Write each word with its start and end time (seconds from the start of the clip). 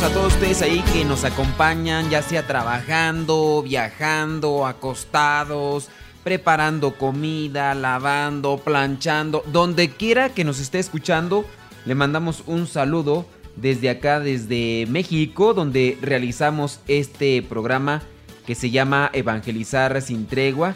a 0.00 0.08
todos 0.08 0.32
ustedes 0.32 0.62
ahí 0.62 0.82
que 0.94 1.04
nos 1.04 1.22
acompañan, 1.22 2.08
ya 2.08 2.22
sea 2.22 2.46
trabajando, 2.46 3.62
viajando, 3.62 4.64
acostados, 4.64 5.90
preparando 6.24 6.96
comida, 6.96 7.74
lavando, 7.74 8.56
planchando, 8.56 9.44
donde 9.52 9.90
quiera 9.90 10.30
que 10.30 10.44
nos 10.44 10.60
esté 10.60 10.78
escuchando, 10.78 11.44
le 11.84 11.94
mandamos 11.94 12.42
un 12.46 12.66
saludo 12.66 13.26
desde 13.56 13.90
acá, 13.90 14.18
desde 14.18 14.86
México, 14.88 15.52
donde 15.52 15.98
realizamos 16.00 16.80
este 16.88 17.42
programa 17.42 18.00
que 18.46 18.54
se 18.54 18.70
llama 18.70 19.10
Evangelizar 19.12 20.00
sin 20.00 20.26
tregua. 20.26 20.74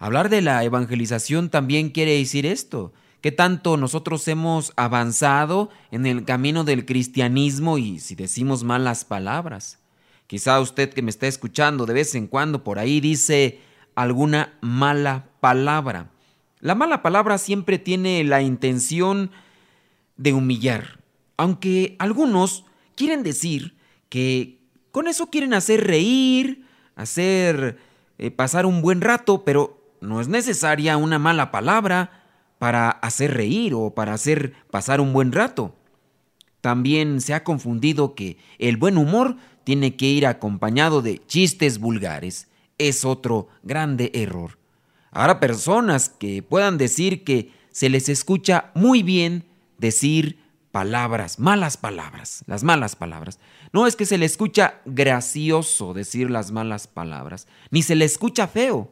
Hablar 0.00 0.30
de 0.30 0.40
la 0.40 0.64
evangelización 0.64 1.50
también 1.50 1.90
quiere 1.90 2.16
decir 2.16 2.46
esto, 2.46 2.94
qué 3.20 3.32
tanto 3.32 3.76
nosotros 3.76 4.26
hemos 4.28 4.72
avanzado 4.76 5.68
en 5.90 6.06
el 6.06 6.24
camino 6.24 6.64
del 6.64 6.86
cristianismo 6.86 7.76
y 7.76 8.00
si 8.00 8.14
decimos 8.14 8.64
malas 8.64 9.04
palabras. 9.04 9.78
Quizá 10.26 10.58
usted 10.58 10.94
que 10.94 11.02
me 11.02 11.10
está 11.10 11.26
escuchando 11.26 11.84
de 11.84 11.92
vez 11.92 12.14
en 12.14 12.28
cuando 12.28 12.64
por 12.64 12.78
ahí 12.78 13.00
dice 13.00 13.60
alguna 13.94 14.54
mala 14.62 15.26
palabra. 15.40 16.10
La 16.60 16.74
mala 16.74 17.02
palabra 17.02 17.36
siempre 17.36 17.78
tiene 17.78 18.24
la 18.24 18.40
intención 18.40 19.30
de 20.16 20.32
humillar, 20.32 20.98
aunque 21.36 21.96
algunos 21.98 22.64
quieren 22.94 23.22
decir 23.22 23.76
que 24.08 24.60
con 24.92 25.08
eso 25.08 25.28
quieren 25.28 25.52
hacer 25.52 25.86
reír, 25.86 26.64
hacer 26.96 27.76
eh, 28.16 28.30
pasar 28.30 28.64
un 28.64 28.80
buen 28.80 29.02
rato, 29.02 29.44
pero 29.44 29.79
no 30.00 30.20
es 30.20 30.28
necesaria 30.28 30.96
una 30.96 31.18
mala 31.18 31.50
palabra 31.50 32.24
para 32.58 32.90
hacer 32.90 33.34
reír 33.34 33.74
o 33.74 33.94
para 33.94 34.12
hacer 34.12 34.54
pasar 34.70 35.00
un 35.00 35.12
buen 35.12 35.32
rato. 35.32 35.74
También 36.60 37.20
se 37.20 37.32
ha 37.34 37.44
confundido 37.44 38.14
que 38.14 38.36
el 38.58 38.76
buen 38.76 38.98
humor 38.98 39.36
tiene 39.64 39.96
que 39.96 40.06
ir 40.06 40.26
acompañado 40.26 41.00
de 41.00 41.24
chistes 41.26 41.78
vulgares. 41.78 42.48
Es 42.78 43.04
otro 43.04 43.48
grande 43.62 44.10
error. 44.14 44.58
Habrá 45.10 45.40
personas 45.40 46.08
que 46.08 46.42
puedan 46.42 46.78
decir 46.78 47.24
que 47.24 47.52
se 47.70 47.88
les 47.88 48.08
escucha 48.08 48.70
muy 48.74 49.02
bien 49.02 49.44
decir 49.78 50.38
palabras, 50.70 51.38
malas 51.38 51.76
palabras, 51.76 52.44
las 52.46 52.62
malas 52.62 52.94
palabras. 52.94 53.38
No 53.72 53.86
es 53.86 53.96
que 53.96 54.06
se 54.06 54.18
le 54.18 54.26
escucha 54.26 54.80
gracioso 54.84 55.94
decir 55.94 56.30
las 56.30 56.52
malas 56.52 56.86
palabras, 56.86 57.46
ni 57.70 57.82
se 57.82 57.94
le 57.94 58.04
escucha 58.04 58.46
feo. 58.46 58.90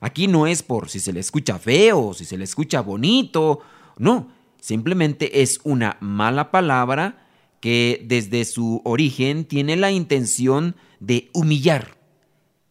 Aquí 0.00 0.28
no 0.28 0.46
es 0.46 0.62
por 0.62 0.88
si 0.88 1.00
se 1.00 1.12
le 1.12 1.20
escucha 1.20 1.58
feo, 1.58 2.12
si 2.14 2.24
se 2.24 2.36
le 2.36 2.44
escucha 2.44 2.80
bonito, 2.80 3.60
no, 3.96 4.28
simplemente 4.60 5.42
es 5.42 5.60
una 5.64 5.96
mala 6.00 6.50
palabra 6.50 7.26
que 7.60 8.04
desde 8.04 8.44
su 8.44 8.82
origen 8.84 9.44
tiene 9.44 9.76
la 9.76 9.90
intención 9.90 10.76
de 11.00 11.30
humillar. 11.32 11.96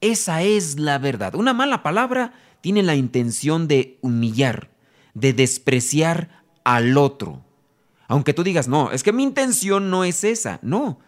Esa 0.01 0.43
es 0.43 0.79
la 0.79 0.99
verdad. 0.99 1.35
Una 1.35 1.53
mala 1.53 1.81
palabra 1.81 2.33
tiene 2.61 2.83
la 2.83 2.95
intención 2.95 3.67
de 3.67 3.97
humillar, 4.01 4.69
de 5.13 5.33
despreciar 5.33 6.43
al 6.63 6.97
otro. 6.97 7.43
Aunque 8.07 8.33
tú 8.33 8.43
digas, 8.43 8.67
no, 8.67 8.91
es 8.91 9.01
que 9.01 9.13
mi 9.13 9.23
intención 9.23 9.89
no 9.89 10.03
es 10.03 10.23
esa. 10.23 10.59
No, 10.61 10.99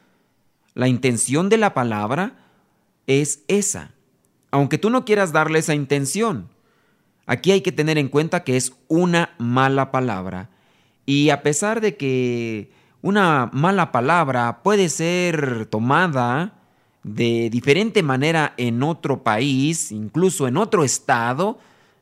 la 0.73 0.87
intención 0.87 1.49
de 1.49 1.57
la 1.57 1.75
palabra 1.75 2.37
es 3.05 3.43
esa 3.47 3.93
aunque 4.51 4.77
tú 4.77 4.89
no 4.89 5.05
quieras 5.05 5.31
darle 5.31 5.59
esa 5.59 5.75
intención. 5.75 6.49
Aquí 7.25 7.51
hay 7.51 7.61
que 7.61 7.71
tener 7.71 7.97
en 7.97 8.07
cuenta 8.07 8.43
que 8.43 8.55
es 8.57 8.73
una 8.87 9.31
mala 9.37 9.91
palabra. 9.91 10.49
Y 11.05 11.29
a 11.29 11.43
pesar 11.43 11.81
de 11.81 11.97
que 11.97 12.71
una 13.01 13.49
mala 13.53 13.91
palabra 13.91 14.61
puede 14.63 14.89
ser 14.89 15.65
tomada 15.67 16.53
de 17.03 17.49
diferente 17.49 18.03
manera 18.03 18.53
en 18.57 18.83
otro 18.83 19.23
país, 19.23 19.91
incluso 19.91 20.47
en 20.47 20.57
otro 20.57 20.83
estado 20.83 21.59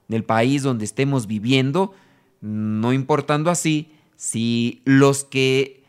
del 0.07 0.23
país 0.23 0.63
donde 0.63 0.85
estemos 0.85 1.27
viviendo, 1.27 1.94
no 2.41 2.94
importando 2.94 3.51
así, 3.51 3.91
si 4.16 4.81
los 4.85 5.23
que 5.23 5.83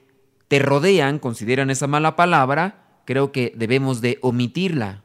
te 0.49 0.59
rodean 0.59 1.19
consideran 1.19 1.71
esa 1.71 1.87
mala 1.87 2.17
palabra, 2.17 3.01
creo 3.05 3.33
que 3.33 3.53
debemos 3.57 4.01
de 4.01 4.19
omitirla. 4.21 5.03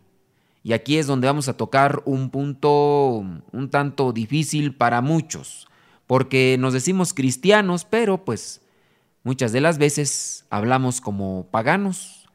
Y 0.63 0.73
aquí 0.73 0.97
es 0.97 1.07
donde 1.07 1.27
vamos 1.27 1.47
a 1.47 1.57
tocar 1.57 2.03
un 2.05 2.29
punto 2.29 3.25
un 3.51 3.69
tanto 3.71 4.13
difícil 4.13 4.75
para 4.75 5.01
muchos, 5.01 5.67
porque 6.05 6.57
nos 6.59 6.73
decimos 6.73 7.13
cristianos, 7.13 7.85
pero 7.85 8.23
pues 8.23 8.61
muchas 9.23 9.51
de 9.51 9.61
las 9.61 9.77
veces 9.77 10.45
hablamos 10.49 11.01
como 11.01 11.47
paganos. 11.51 12.27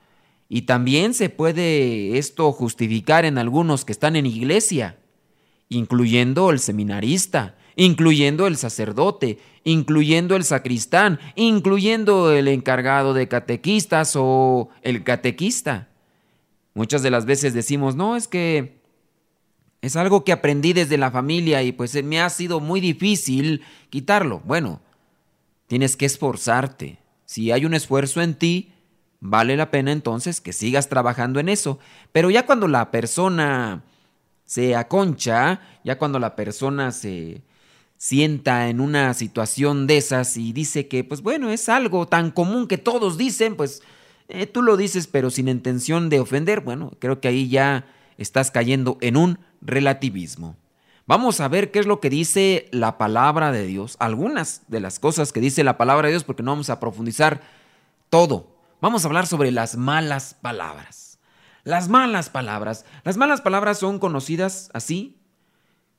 Y 0.48 0.62
también 0.62 1.14
se 1.14 1.28
puede 1.28 2.18
esto 2.18 2.52
justificar 2.52 3.24
en 3.24 3.38
algunos 3.38 3.84
que 3.84 3.92
están 3.92 4.16
en 4.16 4.26
iglesia, 4.26 4.98
incluyendo 5.68 6.50
el 6.50 6.60
seminarista, 6.60 7.56
incluyendo 7.74 8.46
el 8.46 8.56
sacerdote, 8.56 9.38
incluyendo 9.64 10.36
el 10.36 10.44
sacristán, 10.44 11.18
incluyendo 11.34 12.32
el 12.32 12.48
encargado 12.48 13.12
de 13.12 13.28
catequistas 13.28 14.14
o 14.16 14.70
el 14.82 15.04
catequista. 15.04 15.88
Muchas 16.76 17.02
de 17.02 17.10
las 17.10 17.24
veces 17.24 17.54
decimos, 17.54 17.96
no, 17.96 18.16
es 18.16 18.28
que 18.28 18.82
es 19.80 19.96
algo 19.96 20.24
que 20.24 20.32
aprendí 20.32 20.74
desde 20.74 20.98
la 20.98 21.10
familia 21.10 21.62
y 21.62 21.72
pues 21.72 22.04
me 22.04 22.20
ha 22.20 22.28
sido 22.28 22.60
muy 22.60 22.82
difícil 22.82 23.62
quitarlo. 23.88 24.42
Bueno, 24.44 24.82
tienes 25.68 25.96
que 25.96 26.04
esforzarte. 26.04 26.98
Si 27.24 27.50
hay 27.50 27.64
un 27.64 27.72
esfuerzo 27.72 28.20
en 28.20 28.34
ti, 28.34 28.74
vale 29.20 29.56
la 29.56 29.70
pena 29.70 29.90
entonces 29.90 30.42
que 30.42 30.52
sigas 30.52 30.90
trabajando 30.90 31.40
en 31.40 31.48
eso. 31.48 31.78
Pero 32.12 32.28
ya 32.28 32.44
cuando 32.44 32.68
la 32.68 32.90
persona 32.90 33.82
se 34.44 34.76
aconcha, 34.76 35.62
ya 35.82 35.96
cuando 35.96 36.18
la 36.18 36.36
persona 36.36 36.92
se 36.92 37.40
sienta 37.96 38.68
en 38.68 38.82
una 38.82 39.14
situación 39.14 39.86
de 39.86 39.96
esas 39.96 40.36
y 40.36 40.52
dice 40.52 40.88
que, 40.88 41.04
pues 41.04 41.22
bueno, 41.22 41.48
es 41.48 41.70
algo 41.70 42.06
tan 42.06 42.32
común 42.32 42.68
que 42.68 42.76
todos 42.76 43.16
dicen, 43.16 43.56
pues 43.56 43.82
eh, 44.28 44.46
tú 44.46 44.62
lo 44.62 44.76
dices 44.76 45.06
pero 45.06 45.30
sin 45.30 45.48
intención 45.48 46.08
de 46.08 46.20
ofender, 46.20 46.60
bueno, 46.60 46.92
creo 46.98 47.20
que 47.20 47.28
ahí 47.28 47.48
ya 47.48 47.86
estás 48.18 48.50
cayendo 48.50 48.98
en 49.00 49.16
un 49.16 49.38
relativismo. 49.60 50.56
Vamos 51.06 51.40
a 51.40 51.46
ver 51.46 51.70
qué 51.70 51.78
es 51.78 51.86
lo 51.86 52.00
que 52.00 52.10
dice 52.10 52.68
la 52.72 52.98
palabra 52.98 53.52
de 53.52 53.64
Dios, 53.64 53.96
algunas 54.00 54.62
de 54.66 54.80
las 54.80 54.98
cosas 54.98 55.32
que 55.32 55.40
dice 55.40 55.62
la 55.62 55.78
palabra 55.78 56.08
de 56.08 56.12
Dios, 56.14 56.24
porque 56.24 56.42
no 56.42 56.50
vamos 56.50 56.68
a 56.68 56.80
profundizar 56.80 57.42
todo. 58.10 58.56
Vamos 58.80 59.04
a 59.04 59.08
hablar 59.08 59.28
sobre 59.28 59.52
las 59.52 59.76
malas 59.76 60.34
palabras. 60.34 61.18
Las 61.62 61.88
malas 61.88 62.28
palabras. 62.28 62.84
Las 63.04 63.16
malas 63.16 63.40
palabras 63.40 63.78
son 63.78 64.00
conocidas 64.00 64.68
así. 64.74 65.16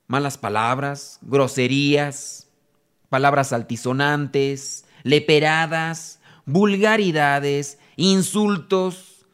Malas 0.06 0.36
palabras, 0.36 1.18
groserías, 1.22 2.48
palabras 3.08 3.52
altisonantes, 3.52 4.84
leperadas, 5.02 6.20
vulgaridades, 6.44 7.78
insultos 7.98 9.26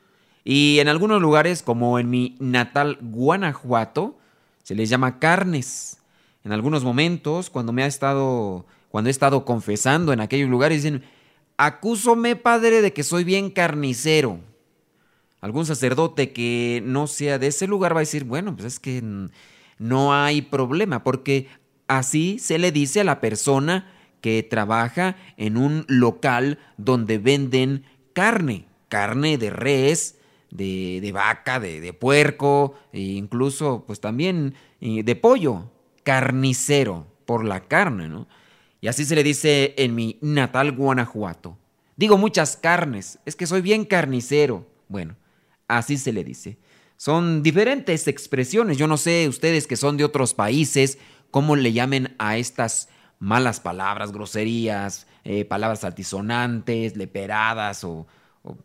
y 0.43 0.81
en 0.81 0.89
algunos 0.89 1.23
lugares, 1.23 1.63
como 1.63 2.01
en 2.01 2.11
mi 2.11 2.35
natal 2.41 2.99
Guanajuato, 3.01 4.19
se 4.65 4.75
les 4.75 4.89
llama 4.89 5.21
carnes. 5.21 5.99
En 6.43 6.51
algunos 6.51 6.83
momentos, 6.83 7.49
cuando 7.49 7.73
me 7.73 7.85
ha 7.85 7.87
estado 7.87 8.67
cuando 8.95 9.09
he 9.09 9.11
estado 9.11 9.45
confesando 9.45 10.13
en 10.13 10.21
aquellos 10.21 10.49
lugares, 10.49 10.85
dicen, 10.85 11.03
acúsome, 11.57 12.37
padre, 12.37 12.81
de 12.81 12.93
que 12.93 13.03
soy 13.03 13.25
bien 13.25 13.51
carnicero. 13.51 14.39
Algún 15.41 15.67
sacerdote 15.67 16.33
que 16.33 16.81
no 16.87 17.09
sea 17.09 17.41
de 17.41 17.49
ese 17.49 17.67
lugar 17.67 17.93
va 17.93 17.99
a 17.99 18.07
decir, 18.07 18.23
bueno, 18.23 18.55
pues 18.55 18.75
es 18.75 18.79
que 18.79 19.03
no 19.81 20.15
hay 20.15 20.43
problema, 20.43 21.03
porque 21.03 21.49
así 21.89 22.39
se 22.39 22.57
le 22.59 22.71
dice 22.71 23.01
a 23.01 23.05
la 23.05 23.21
persona 23.21 23.93
que 24.21 24.45
trabaja 24.45 25.17
en 25.37 25.57
un 25.57 25.85
local 25.89 26.61
donde 26.77 27.19
venden 27.19 27.83
carne, 28.15 28.67
carne 28.89 29.37
de 29.37 29.51
res, 29.51 30.17
de, 30.51 31.11
vaca, 31.13 31.61
de, 31.61 31.93
puerco, 31.93 32.75
e 32.93 33.01
incluso 33.01 33.85
pues 33.87 34.01
también 34.01 34.55
eh, 34.81 35.03
de 35.03 35.17
pollo, 35.17 35.71
carnicero 36.05 37.07
por 37.27 37.45
la 37.45 37.61
carne, 37.61 38.09
¿no? 38.09 38.29
Y 38.81 38.89
así 38.89 39.05
se 39.05 39.15
le 39.15 39.23
dice 39.23 39.75
en 39.79 39.95
mi 39.95 40.19
natal 40.21 40.73
Guanajuato. 40.73 41.59
Digo 41.97 42.19
muchas 42.19 42.57
carnes, 42.57 43.19
es 43.25 43.35
que 43.35 43.47
soy 43.47 43.63
bien 43.63 43.85
carnicero. 43.85 44.67
Bueno, 44.89 45.17
así 45.69 45.97
se 45.97 46.13
le 46.13 46.23
dice. 46.23 46.59
Son 46.97 47.43
diferentes 47.43 48.07
expresiones. 48.09 48.77
Yo 48.77 48.87
no 48.87 48.97
sé 48.97 49.29
ustedes 49.29 49.67
que 49.67 49.77
son 49.77 49.97
de 49.97 50.05
otros 50.05 50.35
países, 50.35 50.99
cómo 51.31 51.57
le 51.57 51.73
llamen 51.73 52.15
a 52.19 52.37
estas 52.37 52.89
malas 53.19 53.61
palabras, 53.61 54.13
groserías, 54.13 55.07
eh, 55.25 55.45
palabras 55.45 55.85
altisonantes, 55.85 56.97
leperadas 56.97 57.85
o, 57.85 58.07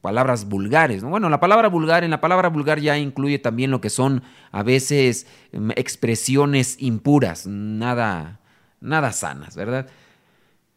palabras 0.02 0.50
vulgares. 0.50 1.04
Bueno, 1.04 1.30
la 1.30 1.40
palabra 1.40 1.70
vulgar, 1.70 2.04
en 2.04 2.12
la 2.12 2.20
palabra 2.20 2.50
vulgar 2.50 2.82
ya 2.82 2.98
incluye 2.98 3.40
también 3.40 3.72
lo 3.72 3.80
que 3.80 3.90
son 3.90 4.24
a 4.52 4.62
veces 4.62 5.26
mm, 5.54 5.72
expresiones 5.78 6.76
impuras, 6.80 7.48
nada, 7.48 8.40
nada 8.82 9.14
sanas, 9.14 9.56
¿verdad? 9.56 9.88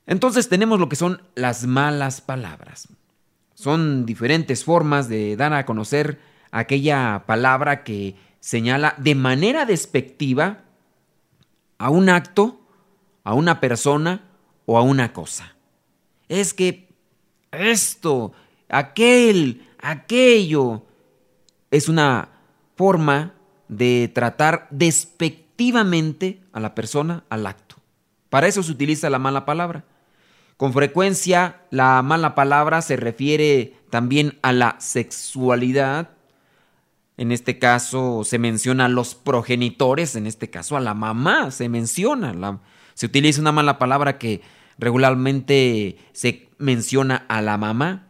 Entonces 0.06 0.48
tenemos 0.48 0.78
lo 0.78 0.88
que 0.88 0.96
son 0.96 1.22
las 1.34 1.66
malas 1.66 2.20
palabras. 2.20 2.88
Son 3.54 4.06
diferentes 4.06 4.64
formas 4.64 5.08
de 5.08 5.36
dar 5.36 5.52
a 5.52 5.66
conocer 5.66 6.20
aquella 6.50 7.24
palabra 7.26 7.82
que 7.82 8.16
señala 8.40 8.94
de 8.98 9.14
manera 9.14 9.64
despectiva 9.66 10.58
a 11.78 11.90
un 11.90 12.08
acto, 12.08 12.60
a 13.24 13.34
una 13.34 13.60
persona 13.60 14.22
o 14.66 14.78
a 14.78 14.82
una 14.82 15.12
cosa. 15.12 15.54
Es 16.28 16.54
que 16.54 16.88
esto, 17.50 18.32
aquel, 18.68 19.68
aquello, 19.80 20.82
es 21.70 21.88
una 21.88 22.28
forma 22.76 23.34
de 23.68 24.10
tratar 24.14 24.68
despectivamente 24.70 26.40
a 26.52 26.60
la 26.60 26.74
persona, 26.74 27.24
al 27.28 27.46
acto. 27.46 27.76
Para 28.28 28.46
eso 28.46 28.62
se 28.62 28.72
utiliza 28.72 29.10
la 29.10 29.18
mala 29.18 29.44
palabra. 29.44 29.84
Con 30.56 30.72
frecuencia 30.72 31.62
la 31.70 32.02
mala 32.02 32.34
palabra 32.34 32.82
se 32.82 32.96
refiere 32.96 33.74
también 33.90 34.38
a 34.42 34.52
la 34.52 34.76
sexualidad. 34.78 36.10
En 37.16 37.32
este 37.32 37.58
caso 37.58 38.22
se 38.24 38.38
menciona 38.38 38.86
a 38.86 38.88
los 38.88 39.14
progenitores, 39.14 40.16
en 40.16 40.26
este 40.26 40.50
caso 40.50 40.76
a 40.76 40.80
la 40.80 40.94
mamá 40.94 41.50
se 41.50 41.68
menciona. 41.68 42.60
Se 42.94 43.06
utiliza 43.06 43.40
una 43.40 43.52
mala 43.52 43.78
palabra 43.78 44.18
que 44.18 44.40
regularmente 44.78 45.96
se 46.12 46.48
menciona 46.58 47.24
a 47.28 47.42
la 47.42 47.58
mamá. 47.58 48.08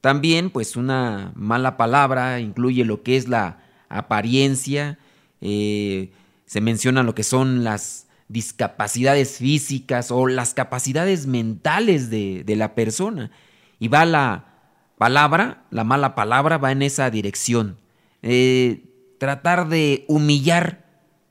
También 0.00 0.50
pues 0.50 0.76
una 0.76 1.32
mala 1.34 1.76
palabra 1.76 2.40
incluye 2.40 2.84
lo 2.84 3.02
que 3.02 3.16
es 3.16 3.28
la 3.28 3.58
apariencia, 3.88 4.98
eh, 5.40 6.12
se 6.46 6.60
menciona 6.60 7.02
lo 7.02 7.14
que 7.14 7.24
son 7.24 7.64
las 7.64 8.06
discapacidades 8.28 9.38
físicas 9.38 10.10
o 10.10 10.26
las 10.26 10.54
capacidades 10.54 11.26
mentales 11.26 12.10
de, 12.10 12.44
la 12.56 12.74
persona. 12.74 13.30
Y 13.78 13.88
va 13.88 14.04
la 14.04 14.44
palabra, 14.98 15.64
la 15.70 15.84
mala 15.84 16.14
palabra 16.14 16.58
va 16.58 16.72
en 16.72 16.82
esa 16.82 17.10
dirección. 17.10 17.78
Eh, 18.22 18.84
tratar 19.18 19.68
de 19.68 20.04
humillar, 20.08 20.84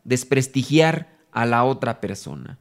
desprestigiar 0.04 1.17
a 1.32 1.46
la 1.46 1.64
otra 1.64 2.02
persona. 2.02 2.58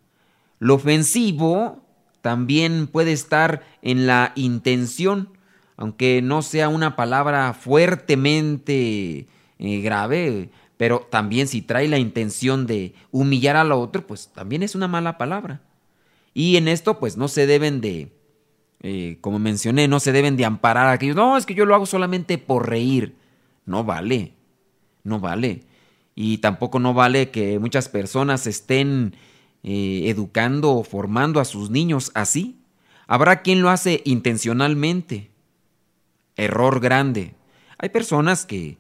Lo 0.58 0.74
ofensivo 0.74 1.84
también 2.20 2.86
puede 2.86 3.12
estar 3.12 3.62
en 3.82 4.06
la 4.06 4.32
intención, 4.34 5.30
aunque 5.76 6.22
no 6.22 6.42
sea 6.42 6.68
una 6.68 6.96
palabra 6.96 7.52
fuertemente 7.52 9.26
eh, 9.58 9.80
grave, 9.80 10.50
pero 10.76 11.06
también 11.10 11.48
si 11.48 11.62
trae 11.62 11.88
la 11.88 11.98
intención 11.98 12.66
de 12.66 12.94
humillar 13.10 13.56
al 13.56 13.72
otro, 13.72 14.06
pues 14.06 14.28
también 14.28 14.62
es 14.62 14.74
una 14.74 14.88
mala 14.88 15.19
palabra. 15.19 15.60
Y 16.34 16.56
en 16.56 16.69
esto, 16.69 16.98
pues 16.98 17.16
no 17.16 17.28
se 17.28 17.46
deben 17.46 17.80
de, 17.80 18.12
eh, 18.82 19.19
como 19.22 19.38
mencioné, 19.38 19.88
no 19.88 20.00
se 20.00 20.12
deben 20.12 20.36
de 20.36 20.44
amparar 20.44 20.88
a 20.88 20.92
aquellos. 20.92 21.16
No, 21.16 21.36
es 21.36 21.46
que 21.46 21.54
yo 21.54 21.64
lo 21.64 21.74
hago 21.74 21.86
solamente 21.86 22.36
por 22.36 22.69
reír. 22.69 23.16
No 23.64 23.84
vale, 23.84 24.34
no 25.02 25.19
vale. 25.19 25.62
Y 26.16 26.38
tampoco 26.38 26.80
no 26.80 26.94
vale 26.94 27.30
que 27.30 27.58
muchas 27.58 27.90
personas 27.90 28.46
estén 28.46 29.14
eh, 29.62 30.04
educando 30.06 30.72
o 30.72 30.82
formando 30.82 31.38
a 31.38 31.44
sus 31.44 31.70
niños 31.70 32.10
así. 32.14 32.58
Habrá 33.06 33.42
quien 33.42 33.60
lo 33.60 33.68
hace 33.68 34.00
intencionalmente. 34.04 35.30
Error 36.34 36.80
grande. 36.80 37.34
Hay 37.78 37.90
personas 37.90 38.46
que 38.46 38.78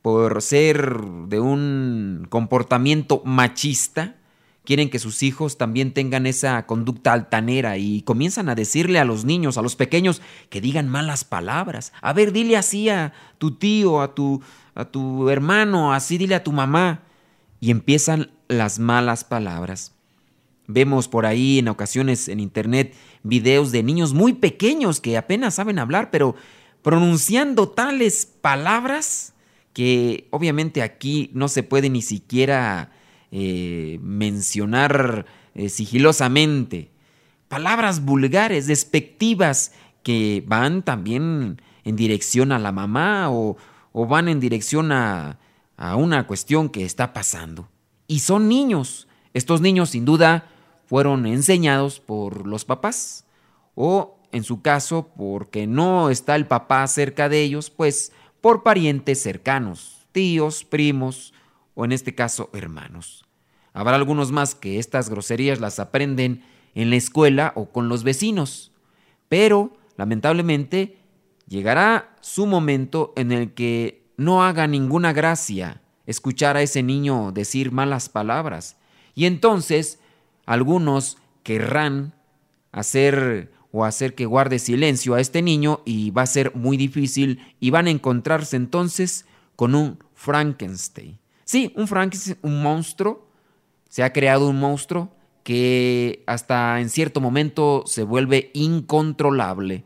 por 0.00 0.40
ser 0.40 1.00
de 1.26 1.40
un 1.40 2.28
comportamiento 2.30 3.20
machista, 3.24 4.14
quieren 4.62 4.88
que 4.88 5.00
sus 5.00 5.24
hijos 5.24 5.58
también 5.58 5.92
tengan 5.92 6.26
esa 6.26 6.64
conducta 6.66 7.12
altanera 7.12 7.76
y 7.76 8.02
comienzan 8.02 8.48
a 8.48 8.54
decirle 8.54 9.00
a 9.00 9.04
los 9.04 9.24
niños, 9.24 9.58
a 9.58 9.62
los 9.62 9.74
pequeños, 9.74 10.22
que 10.48 10.60
digan 10.60 10.88
malas 10.88 11.24
palabras. 11.24 11.92
A 12.00 12.12
ver, 12.12 12.30
dile 12.30 12.56
así 12.56 12.88
a 12.88 13.12
tu 13.38 13.56
tío, 13.56 14.00
a 14.00 14.14
tu, 14.14 14.42
a 14.76 14.84
tu 14.84 15.28
hermano, 15.30 15.92
así 15.92 16.18
dile 16.18 16.36
a 16.36 16.44
tu 16.44 16.52
mamá. 16.52 17.02
Y 17.58 17.70
empiezan 17.70 18.30
las 18.48 18.78
malas 18.78 19.24
palabras. 19.24 19.94
Vemos 20.68 21.08
por 21.08 21.26
ahí 21.26 21.58
en 21.58 21.68
ocasiones 21.68 22.28
en 22.28 22.40
internet 22.40 22.94
videos 23.22 23.72
de 23.72 23.82
niños 23.82 24.14
muy 24.14 24.34
pequeños 24.34 25.00
que 25.00 25.16
apenas 25.16 25.54
saben 25.54 25.78
hablar, 25.78 26.10
pero 26.10 26.34
pronunciando 26.82 27.68
tales 27.68 28.26
palabras 28.26 29.32
que 29.72 30.28
obviamente 30.30 30.82
aquí 30.82 31.30
no 31.34 31.48
se 31.48 31.62
puede 31.62 31.90
ni 31.90 32.02
siquiera 32.02 32.92
eh, 33.30 33.98
mencionar 34.02 35.26
eh, 35.54 35.68
sigilosamente. 35.68 36.90
Palabras 37.48 38.04
vulgares, 38.04 38.66
despectivas, 38.66 39.72
que 40.02 40.44
van 40.46 40.82
también 40.82 41.60
en 41.84 41.96
dirección 41.96 42.52
a 42.52 42.58
la 42.58 42.72
mamá 42.72 43.30
o, 43.30 43.56
van 44.04 44.28
en 44.28 44.40
dirección 44.40 44.92
a, 44.92 45.38
a 45.76 45.96
una 45.96 46.26
cuestión 46.26 46.68
que 46.68 46.84
está 46.84 47.14
pasando. 47.14 47.68
Y 48.06 48.18
son 48.18 48.48
niños. 48.48 49.08
Estos 49.32 49.60
niños 49.62 49.90
sin 49.90 50.04
duda 50.04 50.48
fueron 50.86 51.24
enseñados 51.26 52.00
por 52.00 52.46
los 52.46 52.64
papás 52.64 53.24
o 53.74 54.18
en 54.32 54.44
su 54.44 54.62
caso 54.62 55.12
porque 55.16 55.66
no 55.66 56.10
está 56.10 56.36
el 56.36 56.46
papá 56.46 56.86
cerca 56.86 57.28
de 57.28 57.42
ellos, 57.42 57.70
pues 57.70 58.12
por 58.40 58.62
parientes 58.62 59.22
cercanos, 59.22 60.06
tíos, 60.12 60.64
primos 60.64 61.32
o 61.74 61.84
en 61.84 61.92
este 61.92 62.14
caso 62.14 62.50
hermanos. 62.52 63.24
Habrá 63.72 63.96
algunos 63.96 64.32
más 64.32 64.54
que 64.54 64.78
estas 64.78 65.10
groserías 65.10 65.60
las 65.60 65.78
aprenden 65.78 66.42
en 66.74 66.90
la 66.90 66.96
escuela 66.96 67.52
o 67.56 67.70
con 67.70 67.88
los 67.88 68.04
vecinos, 68.04 68.72
pero 69.28 69.76
lamentablemente 69.96 70.98
llegará 71.46 72.16
su 72.20 72.46
momento 72.46 73.12
en 73.16 73.32
el 73.32 73.54
que 73.54 74.04
no 74.16 74.44
haga 74.44 74.66
ninguna 74.66 75.12
gracia 75.12 75.80
escuchar 76.06 76.56
a 76.56 76.62
ese 76.62 76.82
niño 76.82 77.32
decir 77.32 77.72
malas 77.72 78.08
palabras 78.08 78.76
y 79.14 79.26
entonces 79.26 79.98
algunos 80.44 81.18
querrán 81.42 82.14
hacer 82.72 83.52
o 83.72 83.84
hacer 83.84 84.14
que 84.14 84.26
guarde 84.26 84.58
silencio 84.58 85.14
a 85.14 85.20
este 85.20 85.42
niño 85.42 85.80
y 85.84 86.10
va 86.10 86.22
a 86.22 86.26
ser 86.26 86.54
muy 86.54 86.76
difícil 86.76 87.40
y 87.60 87.70
van 87.70 87.86
a 87.86 87.90
encontrarse 87.90 88.56
entonces 88.56 89.26
con 89.54 89.74
un 89.74 89.98
Frankenstein. 90.14 91.18
Sí, 91.44 91.72
un 91.76 91.86
Frankenstein, 91.88 92.38
un 92.42 92.62
monstruo. 92.62 93.28
Se 93.88 94.02
ha 94.02 94.12
creado 94.12 94.48
un 94.48 94.58
monstruo 94.58 95.10
que 95.42 96.24
hasta 96.26 96.80
en 96.80 96.90
cierto 96.90 97.20
momento 97.20 97.84
se 97.86 98.02
vuelve 98.02 98.50
incontrolable. 98.54 99.84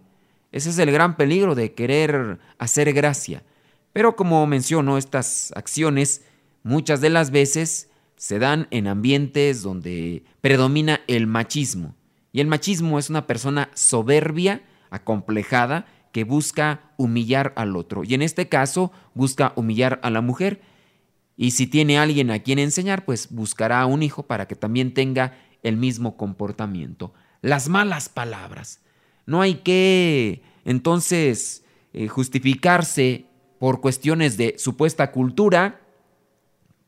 Ese 0.52 0.70
es 0.70 0.78
el 0.78 0.90
gran 0.90 1.16
peligro 1.16 1.54
de 1.54 1.74
querer 1.74 2.38
hacer 2.58 2.92
gracia. 2.92 3.42
Pero 3.92 4.16
como 4.16 4.46
menciono, 4.46 4.98
estas 4.98 5.52
acciones 5.56 6.22
muchas 6.62 7.00
de 7.00 7.10
las 7.10 7.30
veces 7.30 7.90
se 8.16 8.38
dan 8.38 8.68
en 8.70 8.86
ambientes 8.86 9.62
donde 9.62 10.24
predomina 10.40 11.00
el 11.06 11.26
machismo. 11.26 11.94
Y 12.32 12.40
el 12.40 12.46
machismo 12.46 12.98
es 12.98 13.10
una 13.10 13.26
persona 13.26 13.70
soberbia, 13.74 14.62
acomplejada, 14.90 15.86
que 16.12 16.24
busca 16.24 16.92
humillar 16.96 17.52
al 17.56 17.76
otro. 17.76 18.04
Y 18.04 18.14
en 18.14 18.22
este 18.22 18.48
caso 18.48 18.92
busca 19.14 19.52
humillar 19.56 20.00
a 20.02 20.10
la 20.10 20.20
mujer. 20.20 20.60
Y 21.36 21.52
si 21.52 21.66
tiene 21.66 21.98
alguien 21.98 22.30
a 22.30 22.40
quien 22.40 22.58
enseñar, 22.58 23.04
pues 23.04 23.30
buscará 23.30 23.80
a 23.80 23.86
un 23.86 24.02
hijo 24.02 24.24
para 24.24 24.46
que 24.46 24.56
también 24.56 24.92
tenga 24.92 25.38
el 25.62 25.76
mismo 25.76 26.16
comportamiento. 26.16 27.14
las 27.42 27.70
malas 27.70 28.10
palabras. 28.10 28.80
No 29.26 29.40
hay 29.40 29.56
que 29.56 30.42
entonces 30.64 31.64
eh, 31.92 32.08
justificarse 32.08 33.26
por 33.58 33.80
cuestiones 33.80 34.36
de 34.36 34.54
supuesta 34.58 35.12
cultura, 35.12 35.80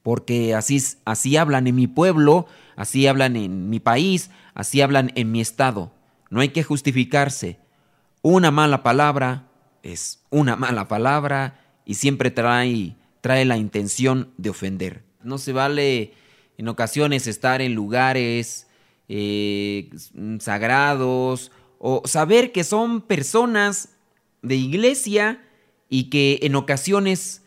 porque 0.03 0.55
así, 0.55 0.83
así 1.05 1.37
hablan 1.37 1.67
en 1.67 1.75
mi 1.75 1.87
pueblo, 1.87 2.47
así 2.77 3.07
hablan 3.07 3.37
en 3.37 3.69
mi 3.71 3.79
país, 3.79 4.31
así 4.55 4.81
hablan 4.81 5.13
en 5.15 5.31
mi 5.31 5.41
estado. 5.41 5.93
No 6.31 6.41
hay 6.41 6.49
que 6.49 6.63
justificarse. 6.63 7.59
Una 8.23 8.51
mala 8.51 8.83
palabra 8.83 9.49
es 9.83 10.25
una 10.31 10.57
mala 10.57 10.89
palabra 10.89 11.61
y 11.85 11.95
siempre 11.95 12.31
trae, 12.31 12.97
trae 13.21 13.45
la 13.45 13.57
intención 13.57 14.33
de 14.39 14.51
ofender. 14.51 15.05
No 15.23 15.39
se 15.39 15.53
vale 15.53 16.15
en 16.57 16.69
ocasiones 16.69 17.27
estar 17.27 17.61
en 17.61 17.75
lugares 17.75 18.69
eh, 19.09 19.91
sagrados 20.39 21.51
o 21.85 22.01
saber 22.05 22.53
que 22.53 22.63
son 22.63 23.01
personas 23.01 23.89
de 24.41 24.55
iglesia 24.55 25.43
y 25.89 26.11
que 26.11 26.39
en 26.43 26.55
ocasiones 26.55 27.43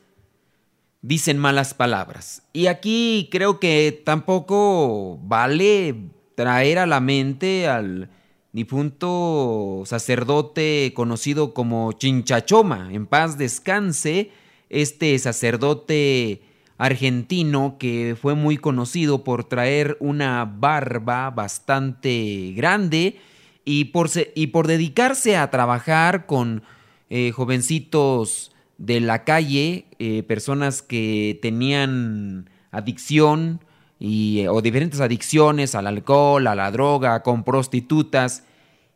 dicen 1.01 1.37
malas 1.37 1.73
palabras. 1.73 2.43
Y 2.51 2.67
aquí 2.67 3.29
creo 3.31 3.61
que 3.61 4.01
tampoco 4.03 5.17
vale 5.23 5.95
traer 6.35 6.79
a 6.79 6.85
la 6.85 6.99
mente 6.99 7.69
al 7.69 8.09
difunto 8.51 9.83
sacerdote 9.85 10.91
conocido 10.93 11.53
como 11.53 11.93
Chinchachoma, 11.93 12.89
en 12.91 13.05
paz 13.05 13.37
descanse, 13.37 14.31
este 14.69 15.17
sacerdote 15.17 16.41
argentino 16.77 17.77
que 17.79 18.17
fue 18.21 18.35
muy 18.35 18.57
conocido 18.57 19.23
por 19.23 19.45
traer 19.45 19.95
una 20.01 20.43
barba 20.43 21.29
bastante 21.29 22.51
grande 22.53 23.17
y 23.65 23.85
por, 23.85 24.09
y 24.35 24.47
por 24.47 24.67
dedicarse 24.67 25.35
a 25.35 25.49
trabajar 25.49 26.27
con 26.27 26.63
eh, 27.09 27.31
jovencitos 27.31 28.51
de 28.77 28.99
la 28.99 29.23
calle, 29.23 29.85
eh, 29.97 30.23
personas 30.23 30.83
que 30.83 31.39
tenían 31.41 32.49
adicción 32.71 33.61
y, 33.99 34.41
eh, 34.41 34.49
o 34.49 34.61
diferentes 34.61 35.01
adicciones 35.01 35.73
al 35.73 35.87
alcohol, 35.87 36.45
a 36.45 36.55
la 36.55 36.69
droga, 36.71 37.23
con 37.23 37.43
prostitutas. 37.43 38.45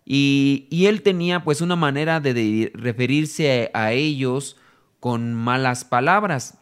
Y, 0.06 0.68
y 0.70 0.86
él 0.86 1.02
tenía 1.02 1.44
pues 1.44 1.62
una 1.62 1.76
manera 1.76 2.20
de 2.20 2.72
referirse 2.76 3.72
a 3.74 3.92
ellos 3.92 4.58
con 5.00 5.34
malas 5.34 5.84
palabras. 5.84 6.58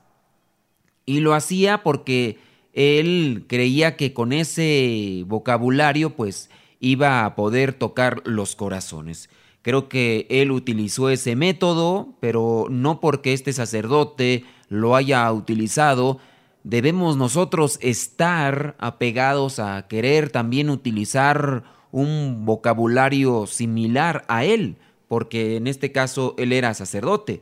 Y 1.06 1.20
lo 1.20 1.34
hacía 1.34 1.84
porque 1.84 2.40
él 2.74 3.46
creía 3.48 3.96
que 3.98 4.14
con 4.14 4.34
ese 4.34 5.24
vocabulario 5.26 6.16
pues 6.16 6.50
iba 6.80 7.26
a 7.26 7.36
poder 7.36 7.74
tocar 7.74 8.22
los 8.26 8.56
corazones. 8.56 9.30
Creo 9.62 9.90
que 9.90 10.28
él 10.30 10.52
utilizó 10.52 11.10
ese 11.10 11.36
método, 11.36 12.16
pero 12.20 12.68
no 12.70 13.00
porque 13.00 13.34
este 13.34 13.54
sacerdote 13.54 14.46
lo 14.70 14.96
haya 14.96 15.32
utilizado, 15.32 16.20
debemos 16.64 17.18
nosotros 17.18 17.78
estar 17.82 18.76
apegados 18.80 19.60
a 19.60 19.88
querer 19.88 20.30
también 20.30 20.70
utilizar 20.70 21.64
un 21.92 22.46
vocabulario 22.46 23.48
similar 23.48 24.24
a 24.28 24.46
él, 24.46 24.78
porque 25.08 25.56
en 25.56 25.68
este 25.68 25.92
caso 25.92 26.36
él 26.38 26.54
era 26.54 26.74
sacerdote 26.74 27.42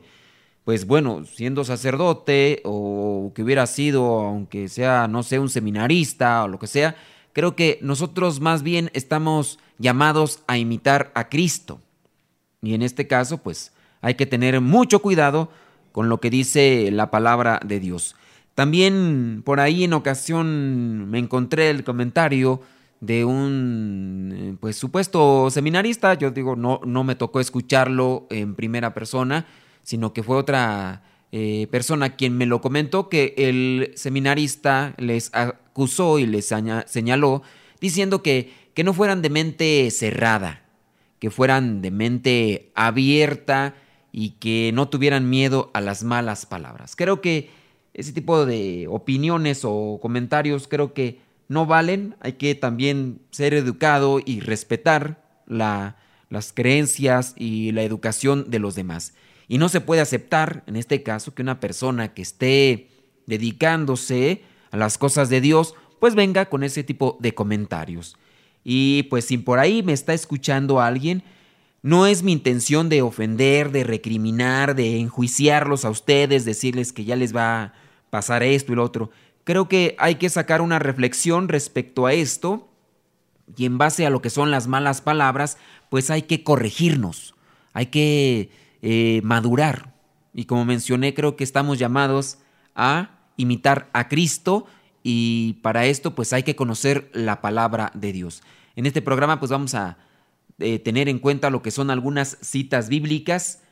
pues 0.66 0.84
bueno, 0.84 1.24
siendo 1.24 1.62
sacerdote 1.62 2.60
o 2.64 3.30
que 3.36 3.44
hubiera 3.44 3.68
sido, 3.68 4.18
aunque 4.18 4.68
sea, 4.68 5.06
no 5.06 5.22
sé, 5.22 5.38
un 5.38 5.48
seminarista 5.48 6.42
o 6.42 6.48
lo 6.48 6.58
que 6.58 6.66
sea, 6.66 6.96
creo 7.36 7.54
que 7.54 7.78
nosotros 7.82 8.40
más 8.40 8.62
bien 8.62 8.90
estamos 8.94 9.58
llamados 9.76 10.42
a 10.46 10.56
imitar 10.56 11.12
a 11.14 11.28
Cristo. 11.28 11.82
Y 12.62 12.72
en 12.72 12.80
este 12.80 13.06
caso, 13.06 13.36
pues 13.42 13.72
hay 14.00 14.14
que 14.14 14.24
tener 14.24 14.62
mucho 14.62 15.00
cuidado 15.00 15.50
con 15.92 16.08
lo 16.08 16.18
que 16.18 16.30
dice 16.30 16.88
la 16.90 17.10
palabra 17.10 17.60
de 17.62 17.78
Dios. 17.78 18.16
También 18.54 19.42
por 19.44 19.60
ahí 19.60 19.84
en 19.84 19.92
ocasión 19.92 21.10
me 21.10 21.18
encontré 21.18 21.68
el 21.68 21.84
comentario 21.84 22.62
de 23.00 23.26
un 23.26 24.56
pues 24.58 24.76
supuesto 24.76 25.50
seminarista, 25.50 26.14
yo 26.14 26.30
digo, 26.30 26.56
no, 26.56 26.80
no 26.86 27.04
me 27.04 27.16
tocó 27.16 27.40
escucharlo 27.40 28.26
en 28.30 28.54
primera 28.54 28.94
persona, 28.94 29.44
sino 29.82 30.14
que 30.14 30.22
fue 30.22 30.38
otra 30.38 31.02
eh, 31.32 31.66
persona 31.70 32.16
quien 32.16 32.36
me 32.36 32.46
lo 32.46 32.60
comentó, 32.60 33.08
que 33.08 33.34
el 33.36 33.92
seminarista 33.94 34.94
les 34.98 35.30
acusó 35.34 36.18
y 36.18 36.26
les 36.26 36.52
señaló 36.86 37.42
diciendo 37.80 38.22
que, 38.22 38.52
que 38.74 38.84
no 38.84 38.92
fueran 38.92 39.22
de 39.22 39.30
mente 39.30 39.90
cerrada, 39.90 40.62
que 41.18 41.30
fueran 41.30 41.82
de 41.82 41.90
mente 41.90 42.70
abierta 42.74 43.74
y 44.12 44.30
que 44.30 44.70
no 44.72 44.88
tuvieran 44.88 45.28
miedo 45.28 45.70
a 45.74 45.80
las 45.80 46.04
malas 46.04 46.46
palabras. 46.46 46.96
Creo 46.96 47.20
que 47.20 47.50
ese 47.92 48.12
tipo 48.12 48.46
de 48.46 48.86
opiniones 48.88 49.62
o 49.64 49.98
comentarios 50.00 50.68
creo 50.68 50.94
que 50.94 51.20
no 51.48 51.66
valen, 51.66 52.16
hay 52.20 52.34
que 52.34 52.54
también 52.54 53.20
ser 53.30 53.54
educado 53.54 54.20
y 54.24 54.40
respetar 54.40 55.22
la, 55.46 55.96
las 56.28 56.52
creencias 56.52 57.34
y 57.36 57.72
la 57.72 57.82
educación 57.82 58.50
de 58.50 58.58
los 58.58 58.74
demás. 58.74 59.14
Y 59.48 59.58
no 59.58 59.68
se 59.68 59.80
puede 59.80 60.00
aceptar, 60.00 60.64
en 60.66 60.76
este 60.76 61.02
caso, 61.02 61.34
que 61.34 61.42
una 61.42 61.60
persona 61.60 62.14
que 62.14 62.22
esté 62.22 62.88
dedicándose 63.26 64.42
a 64.70 64.76
las 64.76 64.98
cosas 64.98 65.28
de 65.28 65.40
Dios, 65.40 65.74
pues 66.00 66.14
venga 66.14 66.46
con 66.46 66.62
ese 66.64 66.82
tipo 66.84 67.16
de 67.20 67.34
comentarios. 67.34 68.16
Y 68.64 69.04
pues 69.04 69.26
si 69.26 69.38
por 69.38 69.58
ahí 69.58 69.82
me 69.82 69.92
está 69.92 70.12
escuchando 70.14 70.80
alguien, 70.80 71.22
no 71.82 72.06
es 72.06 72.24
mi 72.24 72.32
intención 72.32 72.88
de 72.88 73.02
ofender, 73.02 73.70
de 73.70 73.84
recriminar, 73.84 74.74
de 74.74 74.98
enjuiciarlos 74.98 75.84
a 75.84 75.90
ustedes, 75.90 76.44
decirles 76.44 76.92
que 76.92 77.04
ya 77.04 77.14
les 77.14 77.34
va 77.34 77.62
a 77.62 77.74
pasar 78.10 78.42
esto 78.42 78.72
y 78.72 78.74
lo 78.74 78.82
otro. 78.82 79.10
Creo 79.44 79.68
que 79.68 79.94
hay 79.98 80.16
que 80.16 80.28
sacar 80.28 80.62
una 80.62 80.80
reflexión 80.80 81.48
respecto 81.48 82.06
a 82.06 82.12
esto 82.12 82.68
y 83.56 83.66
en 83.66 83.78
base 83.78 84.04
a 84.04 84.10
lo 84.10 84.20
que 84.20 84.30
son 84.30 84.50
las 84.50 84.66
malas 84.66 85.00
palabras, 85.00 85.58
pues 85.88 86.10
hay 86.10 86.22
que 86.22 86.42
corregirnos, 86.42 87.36
hay 87.72 87.86
que 87.86 88.50
eh, 88.82 89.20
madurar. 89.24 89.94
Y 90.34 90.44
como 90.44 90.64
mencioné, 90.64 91.14
creo 91.14 91.36
que 91.36 91.44
estamos 91.44 91.78
llamados 91.78 92.38
a 92.74 93.10
imitar 93.36 93.88
a 93.92 94.08
Cristo 94.08 94.66
y 95.02 95.54
para 95.62 95.86
esto 95.86 96.14
pues 96.14 96.32
hay 96.32 96.42
que 96.42 96.56
conocer 96.56 97.10
la 97.14 97.40
palabra 97.40 97.92
de 97.94 98.12
Dios. 98.12 98.42
En 98.74 98.86
este 98.86 99.02
programa 99.02 99.38
pues 99.38 99.50
vamos 99.50 99.74
a 99.74 99.98
eh, 100.58 100.78
tener 100.78 101.08
en 101.08 101.18
cuenta 101.18 101.50
lo 101.50 101.62
que 101.62 101.70
son 101.70 101.90
algunas 101.90 102.38
citas 102.40 102.88
bíblicas 102.88 103.62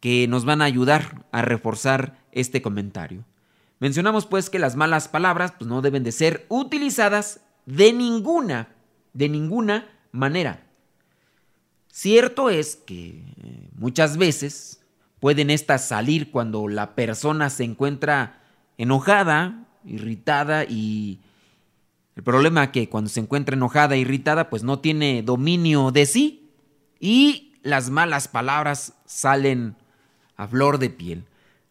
que 0.00 0.26
nos 0.28 0.44
van 0.44 0.60
a 0.60 0.64
ayudar 0.64 1.24
a 1.30 1.42
reforzar 1.42 2.18
este 2.32 2.62
comentario. 2.62 3.24
Mencionamos 3.78 4.26
pues 4.26 4.50
que 4.50 4.58
las 4.58 4.76
malas 4.76 5.08
palabras 5.08 5.52
pues 5.58 5.68
no 5.68 5.82
deben 5.82 6.02
de 6.04 6.12
ser 6.12 6.46
utilizadas 6.48 7.40
de 7.66 7.92
ninguna, 7.92 8.68
de 9.12 9.28
ninguna 9.28 9.88
manera. 10.10 10.66
Cierto 11.94 12.48
es 12.48 12.76
que 12.76 13.22
eh, 13.42 13.68
muchas 13.74 14.16
veces 14.16 14.80
pueden 15.20 15.50
estas 15.50 15.86
salir 15.86 16.30
cuando 16.30 16.66
la 16.66 16.94
persona 16.94 17.50
se 17.50 17.64
encuentra 17.64 18.40
enojada, 18.78 19.66
irritada 19.84 20.64
y 20.64 21.20
el 22.16 22.22
problema 22.22 22.64
es 22.64 22.70
que 22.70 22.88
cuando 22.88 23.10
se 23.10 23.20
encuentra 23.20 23.56
enojada, 23.56 23.98
irritada, 23.98 24.48
pues 24.48 24.62
no 24.62 24.78
tiene 24.78 25.22
dominio 25.22 25.90
de 25.90 26.06
sí 26.06 26.50
y 26.98 27.58
las 27.62 27.90
malas 27.90 28.26
palabras 28.26 28.94
salen 29.04 29.76
a 30.36 30.48
flor 30.48 30.78
de 30.78 30.88
piel. 30.88 31.26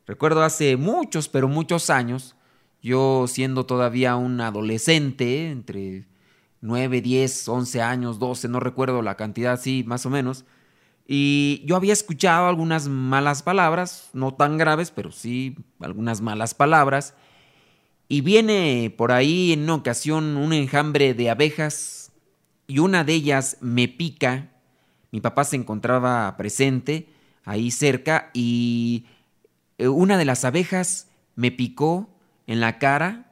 Recuerdo 0.05 0.43
hace 0.43 0.77
muchos, 0.77 1.29
pero 1.29 1.47
muchos 1.47 1.89
años, 1.89 2.35
yo 2.83 3.25
siendo 3.27 3.65
todavía 3.65 4.15
un 4.17 4.39
adolescente, 4.39 5.49
entre 5.49 6.05
9, 6.61 7.01
10, 7.01 7.49
11 7.49 7.81
años, 7.81 8.19
12, 8.19 8.47
no 8.47 8.59
recuerdo 8.59 9.01
la 9.01 9.17
cantidad, 9.17 9.59
sí, 9.59 9.83
más 9.85 10.05
o 10.05 10.09
menos. 10.09 10.45
Y 11.07 11.63
yo 11.65 11.75
había 11.75 11.93
escuchado 11.93 12.47
algunas 12.47 12.87
malas 12.87 13.43
palabras, 13.43 14.09
no 14.13 14.33
tan 14.33 14.57
graves, 14.57 14.91
pero 14.91 15.11
sí 15.11 15.57
algunas 15.79 16.21
malas 16.21 16.53
palabras. 16.53 17.15
Y 18.07 18.21
viene 18.21 18.93
por 18.95 19.11
ahí 19.11 19.53
en 19.53 19.63
una 19.63 19.75
ocasión 19.75 20.37
un 20.37 20.53
enjambre 20.53 21.13
de 21.13 21.29
abejas 21.29 22.11
y 22.67 22.79
una 22.79 23.03
de 23.03 23.13
ellas 23.13 23.57
me 23.59 23.87
pica. 23.87 24.51
Mi 25.11 25.19
papá 25.19 25.43
se 25.43 25.55
encontraba 25.55 26.37
presente 26.37 27.09
ahí 27.43 27.71
cerca 27.71 28.29
y 28.33 29.05
eh, 29.77 29.87
una 29.87 30.17
de 30.17 30.25
las 30.25 30.45
abejas 30.45 31.09
me 31.35 31.51
picó 31.51 32.09
en 32.47 32.59
la 32.59 32.77
cara 32.77 33.30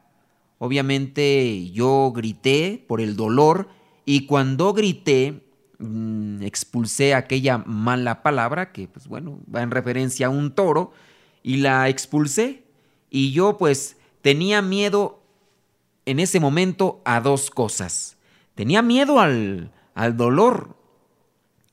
Obviamente 0.59 1.71
yo 1.71 2.11
grité 2.13 2.83
por 2.87 3.01
el 3.01 3.15
dolor 3.15 3.69
y 4.05 4.25
cuando 4.25 4.73
grité 4.73 5.41
mm, 5.79 6.43
expulsé 6.43 7.15
aquella 7.15 7.57
mala 7.57 8.21
palabra 8.21 8.71
que 8.71 8.87
pues 8.87 9.07
bueno 9.07 9.39
va 9.53 9.61
en 9.61 9.71
referencia 9.71 10.27
a 10.27 10.29
un 10.29 10.51
toro 10.53 10.91
y 11.43 11.57
la 11.57 11.87
expulsé 11.87 12.63
y 13.09 13.31
yo 13.31 13.57
pues 13.57 13.97
tenía 14.21 14.61
miedo 14.61 15.23
en 16.05 16.19
ese 16.19 16.39
momento 16.39 17.01
a 17.05 17.21
dos 17.21 17.49
cosas. 17.49 18.17
Tenía 18.55 18.81
miedo 18.81 19.19
al, 19.19 19.71
al 19.93 20.17
dolor, 20.17 20.75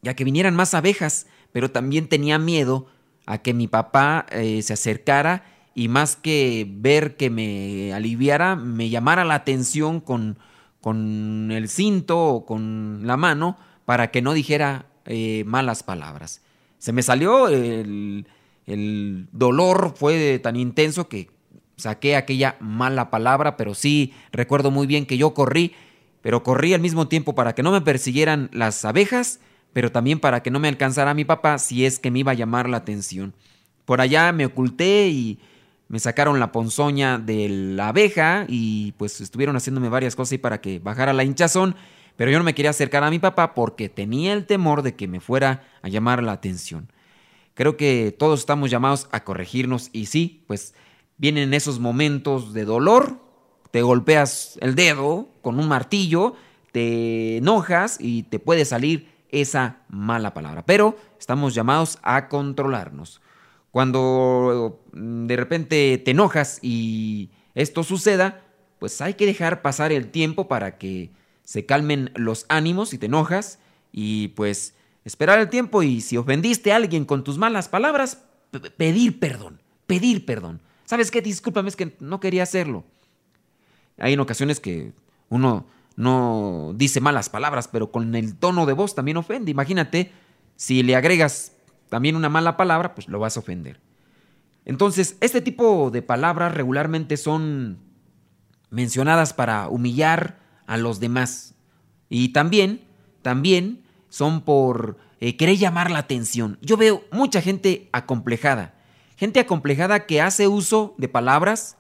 ya 0.02 0.14
que 0.14 0.24
vinieran 0.24 0.54
más 0.54 0.74
abejas, 0.74 1.26
pero 1.50 1.70
también 1.70 2.08
tenía 2.08 2.38
miedo 2.38 2.86
a 3.26 3.38
que 3.38 3.54
mi 3.54 3.66
papá 3.66 4.26
eh, 4.30 4.62
se 4.62 4.72
acercara 4.72 5.55
y 5.78 5.88
más 5.88 6.16
que 6.16 6.66
ver 6.66 7.18
que 7.18 7.28
me 7.28 7.92
aliviara, 7.92 8.56
me 8.56 8.88
llamara 8.88 9.26
la 9.26 9.34
atención 9.34 10.00
con, 10.00 10.38
con 10.80 11.50
el 11.52 11.68
cinto 11.68 12.18
o 12.18 12.46
con 12.46 13.06
la 13.06 13.18
mano 13.18 13.58
para 13.84 14.10
que 14.10 14.22
no 14.22 14.32
dijera 14.32 14.86
eh, 15.04 15.44
malas 15.46 15.82
palabras. 15.82 16.40
Se 16.78 16.94
me 16.94 17.02
salió 17.02 17.48
el, 17.48 18.26
el 18.64 19.28
dolor, 19.32 19.92
fue 19.94 20.38
tan 20.38 20.56
intenso 20.56 21.10
que 21.10 21.28
saqué 21.76 22.16
aquella 22.16 22.56
mala 22.58 23.10
palabra, 23.10 23.58
pero 23.58 23.74
sí 23.74 24.14
recuerdo 24.32 24.70
muy 24.70 24.86
bien 24.86 25.04
que 25.04 25.18
yo 25.18 25.34
corrí, 25.34 25.74
pero 26.22 26.42
corrí 26.42 26.72
al 26.72 26.80
mismo 26.80 27.06
tiempo 27.06 27.34
para 27.34 27.54
que 27.54 27.62
no 27.62 27.70
me 27.70 27.82
persiguieran 27.82 28.48
las 28.54 28.82
abejas, 28.86 29.40
pero 29.74 29.92
también 29.92 30.20
para 30.20 30.42
que 30.42 30.50
no 30.50 30.58
me 30.58 30.68
alcanzara 30.68 31.12
mi 31.12 31.26
papá 31.26 31.58
si 31.58 31.84
es 31.84 31.98
que 31.98 32.10
me 32.10 32.20
iba 32.20 32.32
a 32.32 32.34
llamar 32.34 32.66
la 32.66 32.78
atención. 32.78 33.34
Por 33.84 34.00
allá 34.00 34.32
me 34.32 34.46
oculté 34.46 35.08
y 35.10 35.38
me 35.88 35.98
sacaron 36.00 36.40
la 36.40 36.52
ponzoña 36.52 37.18
de 37.18 37.48
la 37.48 37.88
abeja 37.88 38.44
y 38.48 38.92
pues 38.92 39.20
estuvieron 39.20 39.56
haciéndome 39.56 39.88
varias 39.88 40.16
cosas 40.16 40.38
para 40.38 40.60
que 40.60 40.78
bajara 40.78 41.12
la 41.12 41.24
hinchazón, 41.24 41.76
pero 42.16 42.30
yo 42.30 42.38
no 42.38 42.44
me 42.44 42.54
quería 42.54 42.70
acercar 42.70 43.04
a 43.04 43.10
mi 43.10 43.18
papá 43.18 43.54
porque 43.54 43.88
tenía 43.88 44.32
el 44.32 44.46
temor 44.46 44.82
de 44.82 44.96
que 44.96 45.06
me 45.06 45.20
fuera 45.20 45.64
a 45.82 45.88
llamar 45.88 46.22
la 46.22 46.32
atención. 46.32 46.90
Creo 47.54 47.76
que 47.76 48.14
todos 48.18 48.40
estamos 48.40 48.70
llamados 48.70 49.08
a 49.12 49.24
corregirnos 49.24 49.90
y 49.92 50.06
sí, 50.06 50.44
pues 50.46 50.74
vienen 51.18 51.54
esos 51.54 51.78
momentos 51.78 52.52
de 52.52 52.64
dolor, 52.64 53.20
te 53.70 53.82
golpeas 53.82 54.58
el 54.60 54.74
dedo 54.74 55.28
con 55.40 55.58
un 55.58 55.68
martillo, 55.68 56.34
te 56.72 57.38
enojas 57.38 57.96
y 58.00 58.24
te 58.24 58.38
puede 58.38 58.64
salir 58.64 59.08
esa 59.30 59.78
mala 59.88 60.34
palabra. 60.34 60.64
Pero 60.66 60.98
estamos 61.18 61.54
llamados 61.54 61.98
a 62.02 62.28
controlarnos. 62.28 63.20
Cuando 63.76 64.80
mm, 64.94 65.26
de 65.26 65.36
repente 65.36 66.00
te 66.02 66.12
enojas 66.12 66.60
y 66.62 67.28
esto 67.54 67.82
suceda, 67.82 68.42
pues 68.78 69.02
hay 69.02 69.12
que 69.12 69.26
dejar 69.26 69.60
pasar 69.60 69.92
el 69.92 70.10
tiempo 70.10 70.48
para 70.48 70.78
que 70.78 71.10
se 71.44 71.66
calmen 71.66 72.10
los 72.14 72.46
ánimos 72.48 72.88
si 72.88 72.96
te 72.96 73.04
enojas 73.04 73.58
y 73.92 74.28
pues 74.28 74.72
esperar 75.04 75.38
el 75.40 75.50
tiempo 75.50 75.82
y 75.82 76.00
si 76.00 76.16
ofendiste 76.16 76.72
a 76.72 76.76
alguien 76.76 77.04
con 77.04 77.22
tus 77.22 77.36
malas 77.36 77.68
palabras, 77.68 78.22
pedir 78.78 79.20
perdón, 79.20 79.60
pedir 79.86 80.24
perdón. 80.24 80.62
¿Sabes 80.86 81.10
qué? 81.10 81.20
Discúlpame, 81.20 81.68
es 81.68 81.76
que 81.76 81.98
no 82.00 82.18
quería 82.18 82.44
hacerlo. 82.44 82.82
Hay 83.98 84.14
en 84.14 84.20
ocasiones 84.20 84.58
que 84.58 84.94
uno 85.28 85.66
no 85.96 86.72
dice 86.74 87.02
malas 87.02 87.28
palabras, 87.28 87.68
pero 87.68 87.92
con 87.92 88.14
el 88.14 88.36
tono 88.36 88.64
de 88.64 88.72
voz 88.72 88.94
también 88.94 89.18
ofende. 89.18 89.50
Imagínate, 89.50 90.12
si 90.56 90.82
le 90.82 90.96
agregas 90.96 91.55
también 91.88 92.16
una 92.16 92.28
mala 92.28 92.56
palabra, 92.56 92.94
pues 92.94 93.08
lo 93.08 93.18
vas 93.18 93.36
a 93.36 93.40
ofender. 93.40 93.80
Entonces, 94.64 95.16
este 95.20 95.40
tipo 95.40 95.90
de 95.90 96.02
palabras 96.02 96.54
regularmente 96.54 97.16
son 97.16 97.78
mencionadas 98.70 99.32
para 99.32 99.68
humillar 99.68 100.38
a 100.66 100.76
los 100.76 100.98
demás. 100.98 101.54
Y 102.08 102.30
también, 102.30 102.84
también 103.22 103.84
son 104.08 104.40
por 104.40 104.98
eh, 105.20 105.36
querer 105.36 105.56
llamar 105.56 105.90
la 105.90 106.00
atención. 106.00 106.58
Yo 106.60 106.76
veo 106.76 107.04
mucha 107.12 107.40
gente 107.40 107.88
acomplejada 107.92 108.76
Gente 109.16 109.40
acomplejada 109.40 110.04
que 110.04 110.20
hace 110.20 110.46
uso 110.46 110.94
de 110.98 111.08
palabras, 111.08 111.76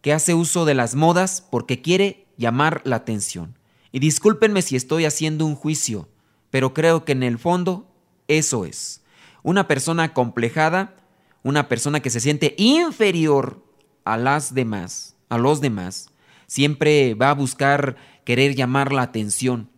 que 0.00 0.14
hace 0.14 0.32
uso 0.32 0.64
de 0.64 0.74
las 0.74 0.94
modas 0.94 1.46
porque 1.50 1.82
quiere 1.82 2.26
llamar 2.38 2.80
la 2.84 2.96
atención. 2.96 3.58
Y 3.92 3.98
discúlpenme 3.98 4.62
si 4.62 4.74
estoy 4.74 5.04
haciendo 5.04 5.44
un 5.44 5.56
juicio, 5.56 6.08
pero 6.50 6.72
creo 6.72 7.04
que 7.04 7.12
en 7.12 7.22
el 7.22 7.38
fondo 7.38 7.86
eso 8.28 8.64
es. 8.64 9.02
Una 9.44 9.68
persona 9.68 10.02
acomplejada, 10.02 10.96
una 11.44 11.68
persona 11.68 12.00
que 12.00 12.10
se 12.10 12.18
siente 12.18 12.56
inferior 12.58 13.64
a 14.04 14.16
las 14.16 14.52
demás, 14.52 15.14
a 15.28 15.38
los 15.38 15.60
demás, 15.60 16.10
siempre 16.48 17.14
va 17.14 17.30
a 17.30 17.34
buscar 17.34 17.94
querer 18.24 18.56
llamar 18.56 18.92
la 18.92 19.02
atención. 19.02 19.70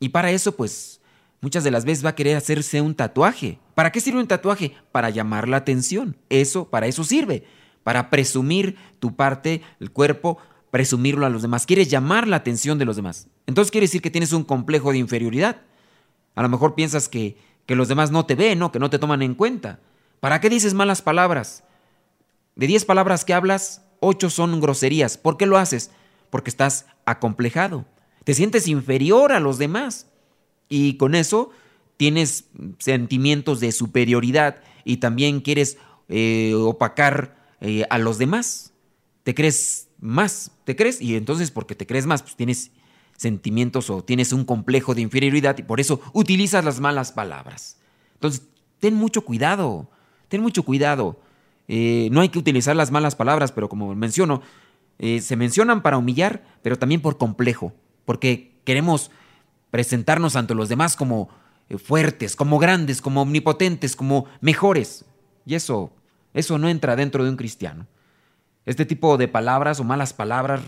Y 0.00 0.08
para 0.08 0.30
eso, 0.30 0.56
pues, 0.56 1.02
muchas 1.42 1.62
de 1.64 1.70
las 1.70 1.84
veces 1.84 2.02
va 2.02 2.10
a 2.10 2.14
querer 2.14 2.38
hacerse 2.38 2.80
un 2.80 2.94
tatuaje 2.94 3.58
¿Para 3.78 3.92
qué 3.92 4.00
sirve 4.00 4.18
un 4.18 4.26
tatuaje? 4.26 4.72
Para 4.90 5.08
llamar 5.08 5.46
la 5.46 5.58
atención. 5.58 6.16
Eso, 6.30 6.68
para 6.68 6.88
eso 6.88 7.04
sirve. 7.04 7.44
Para 7.84 8.10
presumir 8.10 8.74
tu 8.98 9.14
parte, 9.14 9.62
el 9.78 9.92
cuerpo, 9.92 10.38
presumirlo 10.72 11.24
a 11.24 11.30
los 11.30 11.42
demás. 11.42 11.64
Quieres 11.64 11.88
llamar 11.88 12.26
la 12.26 12.34
atención 12.34 12.76
de 12.80 12.84
los 12.84 12.96
demás. 12.96 13.28
Entonces 13.46 13.70
quiere 13.70 13.84
decir 13.84 14.02
que 14.02 14.10
tienes 14.10 14.32
un 14.32 14.42
complejo 14.42 14.90
de 14.90 14.98
inferioridad. 14.98 15.62
A 16.34 16.42
lo 16.42 16.48
mejor 16.48 16.74
piensas 16.74 17.08
que, 17.08 17.36
que 17.68 17.76
los 17.76 17.86
demás 17.86 18.10
no 18.10 18.24
te 18.24 18.34
ven, 18.34 18.58
¿no? 18.58 18.72
que 18.72 18.78
no 18.78 18.88
te 18.88 18.98
toman 18.98 19.20
en 19.20 19.34
cuenta. 19.34 19.78
¿Para 20.20 20.40
qué 20.40 20.48
dices 20.48 20.72
malas 20.72 21.02
palabras? 21.02 21.64
De 22.56 22.66
10 22.66 22.86
palabras 22.86 23.26
que 23.26 23.34
hablas, 23.34 23.82
8 24.00 24.30
son 24.30 24.58
groserías. 24.58 25.18
¿Por 25.18 25.36
qué 25.36 25.44
lo 25.44 25.58
haces? 25.58 25.90
Porque 26.30 26.48
estás 26.48 26.86
acomplejado. 27.04 27.84
Te 28.24 28.32
sientes 28.32 28.68
inferior 28.68 29.32
a 29.32 29.38
los 29.38 29.58
demás. 29.58 30.06
Y 30.70 30.96
con 30.96 31.14
eso 31.14 31.50
tienes 31.98 32.46
sentimientos 32.78 33.60
de 33.60 33.70
superioridad 33.72 34.62
y 34.82 34.96
también 34.96 35.42
quieres 35.42 35.76
eh, 36.08 36.54
opacar 36.54 37.36
eh, 37.60 37.84
a 37.90 37.98
los 37.98 38.16
demás. 38.16 38.72
Te 39.24 39.34
crees 39.34 39.88
más, 40.00 40.52
te 40.64 40.74
crees, 40.74 41.02
y 41.02 41.16
entonces 41.16 41.50
porque 41.50 41.74
te 41.74 41.86
crees 41.86 42.06
más, 42.06 42.22
pues 42.22 42.34
tienes 42.34 42.70
sentimientos 43.18 43.90
o 43.90 44.02
tienes 44.02 44.32
un 44.32 44.46
complejo 44.46 44.94
de 44.94 45.02
inferioridad 45.02 45.58
y 45.58 45.62
por 45.62 45.78
eso 45.78 46.00
utilizas 46.14 46.64
las 46.64 46.80
malas 46.80 47.12
palabras. 47.12 47.76
Entonces, 48.14 48.48
ten 48.80 48.94
mucho 48.94 49.20
cuidado, 49.26 49.90
ten 50.28 50.40
mucho 50.40 50.62
cuidado. 50.62 51.20
Eh, 51.68 52.08
no 52.10 52.22
hay 52.22 52.30
que 52.30 52.38
utilizar 52.38 52.74
las 52.74 52.90
malas 52.90 53.14
palabras, 53.14 53.52
pero 53.52 53.68
como 53.68 53.94
menciono, 53.94 54.40
se 54.98 55.36
mencionan 55.36 55.82
para 55.82 55.96
humillar, 55.98 56.42
pero 56.60 56.76
también 56.76 57.00
por 57.00 57.18
complejo, 57.18 57.72
porque 58.04 58.58
queremos 58.64 59.12
presentarnos 59.70 60.36
ante 60.36 60.54
los 60.54 60.68
demás 60.68 60.96
como 60.96 61.28
eh, 61.68 61.78
fuertes, 61.78 62.36
como 62.36 62.58
grandes, 62.58 63.02
como 63.02 63.22
omnipotentes, 63.22 63.96
como 63.96 64.26
mejores. 64.40 65.04
Y 65.44 65.54
eso, 65.54 65.92
eso 66.34 66.58
no 66.58 66.68
entra 66.68 66.96
dentro 66.96 67.24
de 67.24 67.30
un 67.30 67.36
cristiano. 67.36 67.86
Este 68.64 68.84
tipo 68.84 69.16
de 69.16 69.28
palabras 69.28 69.80
o 69.80 69.84
malas 69.84 70.12
palabras, 70.12 70.60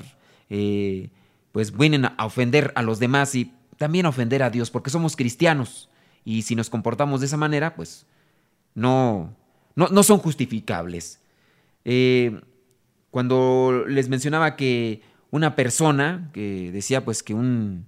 eh, 0.49 1.11
pues 1.53 1.77
vienen 1.77 2.05
a 2.05 2.25
ofender 2.25 2.73
a 2.77 2.83
los 2.83 2.99
demás 2.99 3.35
y 3.35 3.53
también 3.77 4.07
a 4.07 4.11
ofender 4.11 4.43
a 4.43 4.51
Dios, 4.51 4.71
porque 4.71 4.91
somos 4.91 5.17
cristianos. 5.17 5.89
Y 6.25 6.43
si 6.43 6.55
nos 6.55 6.71
comportamos 6.71 7.21
de 7.21 7.27
esa 7.27 7.37
manera, 7.37 7.75
pues 7.75 8.07
no, 8.75 9.35
no, 9.75 10.03
son 10.03 10.19
justificables. 10.19 11.21
Eh, 11.85 12.41
cuando 13.11 13.85
les 13.87 14.09
mencionaba 14.09 14.55
que 14.57 15.03
una 15.31 15.57
persona 15.57 16.31
que 16.33 16.71
decía 16.73 17.05
pues 17.05 17.23
que 17.23 17.35
un, 17.35 17.87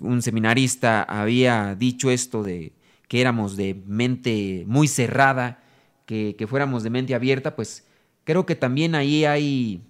un 0.00 0.22
seminarista 0.22 1.02
había 1.02 1.74
dicho 1.74 2.10
esto 2.10 2.42
de 2.42 2.72
que 3.08 3.20
éramos 3.20 3.56
de 3.56 3.74
mente 3.86 4.64
muy 4.66 4.86
cerrada, 4.86 5.62
que, 6.04 6.46
fuéramos 6.48 6.82
de 6.82 6.90
mente 6.90 7.14
abierta, 7.14 7.54
pues 7.56 7.86
creo 8.24 8.46
que 8.46 8.54
también 8.54 8.94
ahí 8.94 9.24
hay, 9.24 9.82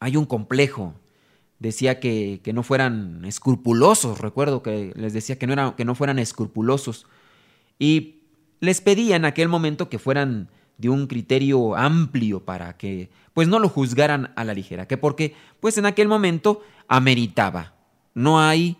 hay 0.00 0.16
un 0.16 0.26
complejo. 0.26 0.94
Decía 1.64 1.98
que, 1.98 2.42
no 2.52 2.62
fueran 2.62 3.24
escrupulosos, 3.24 4.20
recuerdo 4.20 4.62
que 4.62 4.92
les 4.96 5.14
decía 5.14 5.38
que 5.38 5.46
no, 5.46 5.76
que 5.76 5.86
no 5.86 5.94
fueran 5.94 6.18
escrupulosos. 6.18 7.06
Y 7.78 8.16
les 8.60 8.82
pedía 8.82 9.16
en 9.16 9.24
aquel 9.24 9.48
momento 9.48 9.88
que 9.88 9.98
fueran 9.98 10.50
de 10.76 10.90
un 10.90 11.06
criterio 11.06 11.74
amplio 11.74 12.44
para 12.44 12.76
que 12.76 13.08
pues 13.32 13.48
no 13.48 13.60
lo 13.60 13.70
juzgaran 13.70 14.34
a 14.36 14.44
la 14.44 14.52
ligera, 14.52 14.86
que 14.86 14.98
porque 14.98 15.36
pues 15.60 15.78
en 15.78 15.86
aquel 15.86 16.06
momento 16.06 16.60
ameritaba. 16.86 17.72
No 18.12 18.38
hay 18.38 18.76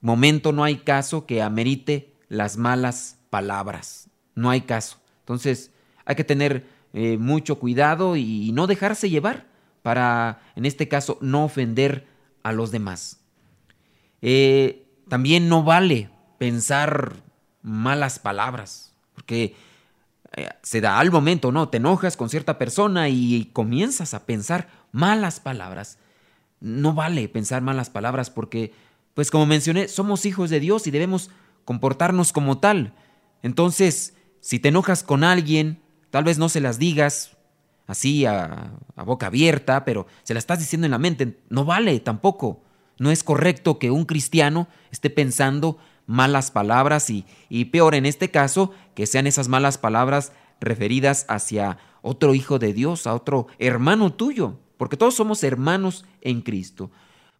momento 0.00 0.50
no 0.50 0.64
hay 0.64 0.78
caso 0.78 1.26
que 1.26 1.42
amerite 1.42 2.16
las 2.28 2.56
malas 2.56 3.20
palabras. 3.30 4.10
No 4.34 4.50
hay 4.50 4.62
caso. 4.62 4.98
Entonces 5.20 5.70
hay 6.04 6.16
que 6.16 6.24
tener 6.24 6.66
eh, 6.92 7.18
mucho 7.18 7.60
cuidado 7.60 8.16
y 8.16 8.50
no 8.50 8.66
dejarse 8.66 9.08
llevar 9.08 9.46
para, 9.82 10.40
en 10.56 10.66
este 10.66 10.88
caso, 10.88 11.18
no 11.20 11.44
ofender 11.44 12.06
a 12.42 12.52
los 12.52 12.70
demás. 12.70 13.20
Eh, 14.22 14.86
también 15.08 15.48
no 15.48 15.62
vale 15.62 16.10
pensar 16.38 17.14
malas 17.62 18.18
palabras, 18.18 18.94
porque 19.14 19.54
eh, 20.36 20.48
se 20.62 20.80
da 20.80 20.98
al 20.98 21.10
momento, 21.10 21.52
¿no? 21.52 21.68
Te 21.68 21.78
enojas 21.78 22.16
con 22.16 22.28
cierta 22.28 22.58
persona 22.58 23.08
y 23.08 23.50
comienzas 23.52 24.14
a 24.14 24.26
pensar 24.26 24.68
malas 24.92 25.40
palabras. 25.40 25.98
No 26.60 26.92
vale 26.94 27.28
pensar 27.28 27.62
malas 27.62 27.90
palabras 27.90 28.30
porque 28.30 28.72
pues 29.14 29.30
como 29.30 29.46
mencioné, 29.46 29.88
somos 29.88 30.24
hijos 30.24 30.50
de 30.50 30.60
Dios 30.60 30.86
y 30.86 30.90
debemos 30.90 31.30
comportarnos 31.64 32.32
como 32.32 32.58
tal. 32.58 32.94
Entonces, 33.42 34.14
si 34.40 34.58
te 34.58 34.68
enojas 34.68 35.02
con 35.02 35.24
alguien, 35.24 35.82
tal 36.10 36.24
vez 36.24 36.38
no 36.38 36.48
se 36.48 36.60
las 36.60 36.78
digas 36.78 37.36
así 37.90 38.24
a, 38.24 38.72
boca 39.04 39.26
abierta, 39.26 39.84
pero 39.84 40.06
se 40.22 40.34
las 40.34 40.42
estás 40.42 40.60
diciendo 40.60 40.86
en 40.86 40.92
la 40.92 40.98
mente. 40.98 41.40
No 41.48 41.64
vale 41.64 41.98
tampoco. 42.00 42.62
no 42.98 43.10
es 43.10 43.24
correcto 43.24 43.78
que 43.78 43.90
un 43.90 44.04
cristiano 44.04 44.68
esté 44.90 45.10
pensando 45.10 45.78
malas 46.06 46.50
palabras 46.50 47.08
y, 47.08 47.24
y 47.48 47.66
peor 47.66 47.94
en 47.94 48.04
este 48.04 48.30
caso, 48.30 48.72
que 48.94 49.06
sean 49.06 49.26
esas 49.26 49.48
malas 49.48 49.78
palabras 49.78 50.32
referidas 50.60 51.24
hacia 51.28 51.78
otro 52.02 52.34
hijo 52.34 52.58
de 52.58 52.72
Dios, 52.72 53.06
a 53.06 53.14
otro 53.14 53.46
hermano 53.58 54.12
tuyo, 54.12 54.58
porque 54.76 54.96
todos 54.96 55.14
somos 55.14 55.42
hermanos 55.42 56.04
en 56.20 56.42
Cristo. 56.42 56.90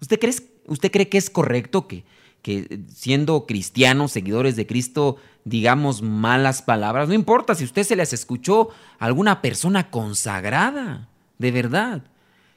¿Usted 0.01 0.19
cree, 0.19 0.35
usted 0.67 0.91
cree 0.91 1.09
que 1.09 1.19
es 1.19 1.31
correcto 1.31 1.87
que, 1.87 2.05
que 2.43 2.81
siendo 2.95 3.47
cristianos, 3.47 4.13
seguidores 4.13 4.57
de 4.57 4.67
Cristo, 4.67 5.17
digamos 5.45 6.03
malas 6.03 6.63
palabras? 6.63 7.09
No 7.09 7.15
importa 7.15 7.55
si 7.55 7.65
usted 7.65 7.83
se 7.85 7.97
las 7.97 8.13
escuchó 8.13 8.69
a 8.99 9.07
alguna 9.07 9.43
persona 9.43 9.91
consagrada, 9.91 11.09
de 11.39 11.51
verdad. 11.51 12.03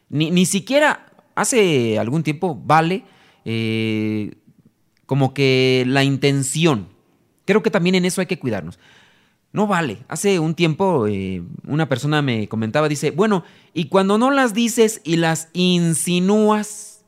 Ni, 0.10 0.32
ni 0.32 0.46
siquiera 0.46 1.12
hace 1.36 2.00
algún 2.00 2.24
tiempo 2.24 2.60
vale 2.64 3.04
eh, 3.46 4.36
como 5.06 5.34
que 5.34 5.84
la 5.88 6.04
intención. 6.04 6.88
Creo 7.46 7.62
que 7.62 7.72
también 7.72 7.96
en 7.96 8.06
eso 8.06 8.22
hay 8.22 8.28
que 8.28 8.40
cuidarnos. 8.40 8.80
No 9.52 9.68
vale. 9.68 10.00
Hace 10.08 10.40
un 10.40 10.56
tiempo 10.56 11.08
eh, 11.08 11.44
una 11.68 11.88
persona 11.88 12.22
me 12.22 12.48
comentaba, 12.48 12.90
dice, 12.90 13.12
bueno, 13.12 13.44
y 13.74 13.86
cuando 13.86 14.18
no 14.18 14.32
las 14.32 14.54
dices 14.54 15.02
y 15.04 15.18
las 15.18 15.50
insinúas, 15.54 17.06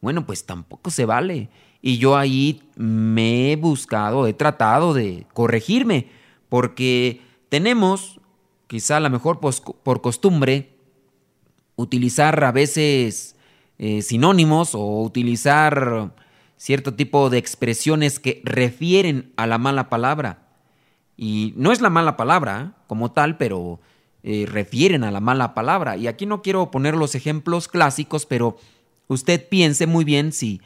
bueno, 0.00 0.26
pues 0.26 0.44
tampoco 0.44 0.90
se 0.90 1.06
vale. 1.06 1.48
Y 1.82 1.98
yo 1.98 2.16
ahí 2.16 2.62
me 2.76 3.52
he 3.52 3.56
buscado, 3.56 4.26
he 4.26 4.32
tratado 4.32 4.94
de 4.94 5.26
corregirme, 5.32 6.08
porque 6.48 7.20
tenemos, 7.48 8.20
quizá 8.66 8.96
a 8.96 9.00
lo 9.00 9.10
mejor 9.10 9.40
por 9.40 10.00
costumbre, 10.00 10.76
utilizar 11.76 12.42
a 12.42 12.52
veces 12.52 13.36
eh, 13.78 14.02
sinónimos 14.02 14.74
o 14.74 15.02
utilizar 15.02 16.14
cierto 16.56 16.94
tipo 16.94 17.28
de 17.28 17.38
expresiones 17.38 18.18
que 18.18 18.40
refieren 18.44 19.32
a 19.36 19.46
la 19.46 19.58
mala 19.58 19.90
palabra. 19.90 20.48
Y 21.16 21.52
no 21.56 21.72
es 21.72 21.80
la 21.80 21.90
mala 21.90 22.16
palabra 22.16 22.74
como 22.86 23.12
tal, 23.12 23.36
pero 23.36 23.80
eh, 24.22 24.46
refieren 24.48 25.04
a 25.04 25.10
la 25.10 25.20
mala 25.20 25.54
palabra. 25.54 25.96
Y 25.96 26.06
aquí 26.06 26.26
no 26.26 26.42
quiero 26.42 26.70
poner 26.70 26.96
los 26.96 27.14
ejemplos 27.14 27.68
clásicos, 27.68 28.26
pero 28.26 28.56
usted 29.08 29.46
piense 29.48 29.86
muy 29.86 30.04
bien 30.04 30.32
si, 30.32 30.60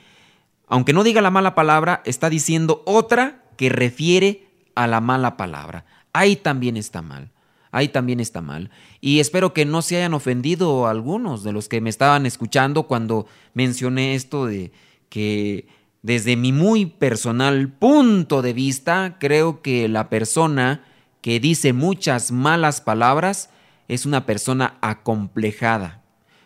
aunque 0.71 0.95
no 0.95 1.05
diga 1.05 1.21
la 1.21 1.31
mala 1.31 1.55
palabra, 1.55 2.03
está 2.07 2.31
diciendo 2.31 2.83
otra 2.87 3.45
que 3.57 3.69
refiere 3.69 4.47
a 4.75 4.87
la 4.87 5.03
mala 5.03 5.37
palabra. 5.37 5.85
Ahí 6.13 6.37
también 6.37 6.79
está 6.79 7.03
mal 7.03 7.31
ahí 7.73 7.89
también 7.89 8.21
está 8.21 8.41
mal. 8.41 8.71
Y 9.01 9.21
espero 9.21 9.53
que 9.53 9.65
no 9.65 9.83
se 9.83 9.97
hayan 9.97 10.15
ofendido 10.15 10.87
algunos 10.87 11.43
de 11.43 11.53
los 11.53 11.69
que 11.69 11.81
me 11.81 11.91
estaban 11.91 12.27
escuchando 12.27 12.85
cuando 12.85 13.27
mencioné 13.55 14.15
esto 14.15 14.47
de 14.47 14.73
que 15.09 15.67
desde 16.03 16.37
mi 16.37 16.53
muy 16.53 16.87
personal 16.87 17.69
punto 17.69 18.43
de 18.43 18.53
vista, 18.53 19.17
creo 19.19 19.63
que 19.63 19.89
la 19.89 20.09
persona 20.09 20.85
que 21.21 21.41
dice 21.41 21.73
muchas 21.73 22.33
malas 22.33 22.81
palabras 22.81 23.51
es 23.89 24.07
una 24.07 24.25
persona 24.25 24.79
acomplejada. 24.81 26.03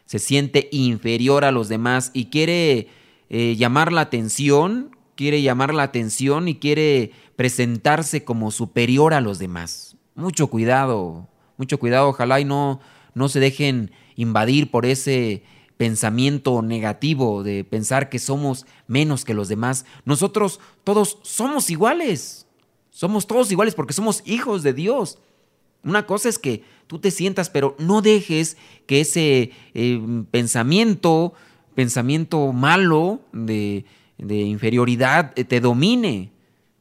Se 0.07 0.19
siente 0.19 0.69
inferior 0.73 1.45
a 1.45 1.53
los 1.53 1.69
demás 1.69 2.11
y 2.13 2.27
quiere 2.27 2.89
eh, 3.31 3.57
llamar 3.57 3.93
la 3.93 4.03
atención, 4.03 4.97
quiere 5.17 5.43
llamar 5.43 5.75
la 5.75 5.85
atención 5.85 6.49
y 6.49 6.57
quiere 6.57 7.13
presentarse 7.37 8.25
como 8.25 8.51
superior 8.51 9.15
a 9.15 9.21
los 9.21 9.39
demás. 9.39 9.97
Mucho 10.15 10.49
cuidado, 10.49 11.29
mucho 11.57 11.79
cuidado, 11.79 12.09
ojalá 12.09 12.41
y 12.41 12.45
no, 12.45 12.81
no 13.15 13.29
se 13.29 13.41
dejen 13.41 13.91
invadir 14.17 14.71
por 14.71 14.87
ese 14.87 15.43
pensamiento 15.77 16.63
negativo 16.63 17.43
de 17.43 17.65
pensar 17.65 18.09
que 18.09 18.19
somos 18.19 18.67
menos 18.87 19.25
que 19.25 19.35
los 19.35 19.49
demás. 19.49 19.85
Nosotros 20.05 20.61
todos 20.85 21.19
somos 21.23 21.71
iguales. 21.71 22.47
Somos 22.91 23.27
todos 23.27 23.51
iguales 23.51 23.75
porque 23.75 23.93
somos 23.93 24.23
hijos 24.25 24.63
de 24.63 24.73
Dios. 24.73 25.19
Una 25.83 26.07
cosa 26.07 26.29
es 26.29 26.39
que 26.39 26.63
tú 26.87 26.99
te 26.99 27.11
sientas, 27.11 27.51
pero 27.51 27.75
no 27.79 28.03
dejes 28.03 28.57
que 28.87 29.01
ese 29.01 29.51
eh, 29.75 30.25
pensamiento, 30.31 31.35
pensamiento 31.75 32.53
malo 32.53 33.21
de, 33.33 33.85
inferioridad 34.19 35.33
eh, 35.37 35.45
te 35.45 35.61
domine. 35.61 36.31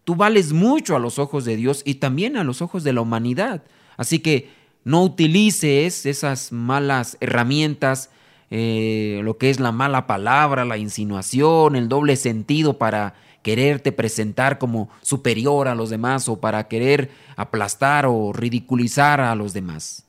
Tú 0.03 0.15
vales 0.15 0.53
mucho 0.53 0.95
a 0.95 0.99
los 0.99 1.19
ojos 1.19 1.45
de 1.45 1.55
Dios 1.55 1.81
y 1.85 1.95
también 1.95 2.37
a 2.37 2.43
los 2.43 2.61
ojos 2.61 2.83
de 2.83 2.93
la 2.93 3.01
humanidad. 3.01 3.63
Así 3.97 4.19
que 4.19 4.49
no 4.83 5.03
utilices 5.03 6.05
esas 6.05 6.51
malas 6.51 7.17
herramientas, 7.21 8.09
eh, 8.51 9.21
lo 9.23 9.37
que 9.37 9.49
es 9.49 9.59
la 9.59 9.71
mala 9.71 10.07
palabra, 10.07 10.65
la 10.65 10.77
insinuación, 10.77 11.75
el 11.75 11.87
doble 11.87 12.15
sentido 12.15 12.77
para 12.77 13.15
quererte 13.41 13.91
presentar 13.91 14.57
como 14.57 14.89
superior 15.01 15.67
a 15.67 15.75
los 15.75 15.89
demás 15.89 16.29
o 16.29 16.39
para 16.39 16.67
querer 16.67 17.11
aplastar 17.35 18.05
o 18.05 18.31
ridiculizar 18.33 19.21
a 19.21 19.35
los 19.35 19.53
demás. 19.53 20.05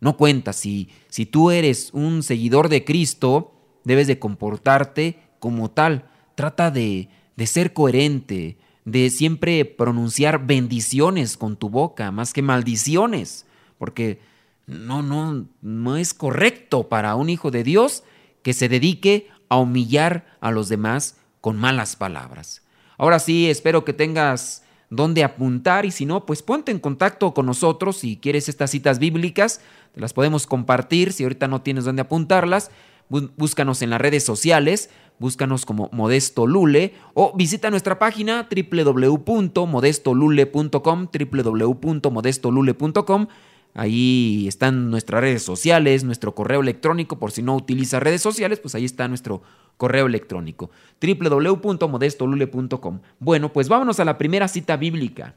No 0.00 0.16
cuenta, 0.16 0.52
si, 0.52 0.88
si 1.08 1.26
tú 1.26 1.50
eres 1.50 1.90
un 1.92 2.22
seguidor 2.22 2.68
de 2.68 2.84
Cristo, 2.84 3.55
debes 3.86 4.08
de 4.08 4.18
comportarte 4.18 5.20
como 5.38 5.70
tal. 5.70 6.10
Trata 6.34 6.72
de, 6.72 7.08
de 7.36 7.46
ser 7.46 7.72
coherente, 7.72 8.58
de 8.84 9.10
siempre 9.10 9.64
pronunciar 9.64 10.44
bendiciones 10.44 11.36
con 11.36 11.56
tu 11.56 11.70
boca, 11.70 12.10
más 12.10 12.32
que 12.32 12.42
maldiciones, 12.42 13.46
porque 13.78 14.20
no, 14.66 15.02
no, 15.02 15.46
no 15.62 15.96
es 15.96 16.14
correcto 16.14 16.88
para 16.88 17.14
un 17.14 17.30
hijo 17.30 17.52
de 17.52 17.62
Dios 17.62 18.02
que 18.42 18.54
se 18.54 18.68
dedique 18.68 19.28
a 19.48 19.56
humillar 19.58 20.26
a 20.40 20.50
los 20.50 20.68
demás 20.68 21.16
con 21.40 21.56
malas 21.56 21.94
palabras. 21.94 22.62
Ahora 22.98 23.20
sí, 23.20 23.48
espero 23.48 23.84
que 23.84 23.92
tengas 23.92 24.64
dónde 24.90 25.22
apuntar 25.22 25.86
y 25.86 25.92
si 25.92 26.06
no, 26.06 26.26
pues 26.26 26.42
ponte 26.42 26.72
en 26.72 26.80
contacto 26.80 27.34
con 27.34 27.46
nosotros 27.46 27.98
si 27.98 28.16
quieres 28.16 28.48
estas 28.48 28.70
citas 28.70 28.98
bíblicas, 28.98 29.60
te 29.94 30.00
las 30.00 30.12
podemos 30.12 30.48
compartir, 30.48 31.12
si 31.12 31.22
ahorita 31.22 31.46
no 31.46 31.62
tienes 31.62 31.84
dónde 31.84 32.02
apuntarlas, 32.02 32.70
búscanos 33.08 33.82
en 33.82 33.90
las 33.90 34.00
redes 34.00 34.24
sociales, 34.24 34.90
búscanos 35.18 35.66
como 35.66 35.90
Modesto 35.92 36.46
Lule 36.46 36.94
o 37.14 37.36
visita 37.36 37.70
nuestra 37.70 37.98
página 37.98 38.48
www.modestolule.com, 38.50 41.08
www.modestolule.com. 41.12 43.26
Ahí 43.74 44.46
están 44.48 44.90
nuestras 44.90 45.20
redes 45.20 45.42
sociales, 45.42 46.02
nuestro 46.02 46.34
correo 46.34 46.60
electrónico, 46.60 47.18
por 47.18 47.30
si 47.30 47.42
no 47.42 47.54
utiliza 47.54 48.00
redes 48.00 48.22
sociales, 48.22 48.58
pues 48.58 48.74
ahí 48.74 48.86
está 48.86 49.06
nuestro 49.06 49.42
correo 49.76 50.06
electrónico, 50.06 50.70
www.modestolule.com. 51.00 53.00
Bueno, 53.18 53.52
pues 53.52 53.68
vámonos 53.68 54.00
a 54.00 54.06
la 54.06 54.16
primera 54.16 54.48
cita 54.48 54.78
bíblica, 54.78 55.34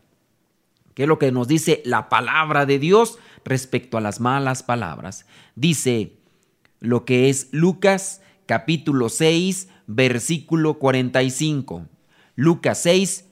que 0.94 1.04
es 1.04 1.10
lo 1.10 1.20
que 1.20 1.34
nos 1.34 1.50
dice 1.50 1.82
la 1.84 2.08
palabra 2.08 2.66
de 2.66 2.80
Dios 2.80 3.20
respecto 3.44 3.98
a 3.98 4.02
las 4.02 4.22
malas 4.22 4.64
palabras. 4.64 5.26
Dice 5.56 6.19
lo 6.80 7.06
que 7.06 7.30
es 7.30 7.50
Lucas 7.52 8.22
capítulo 8.46 9.10
6, 9.10 9.68
versículo 9.88 10.80
45. 10.80 11.86
Lucas 12.36 12.82
6, 12.82 13.26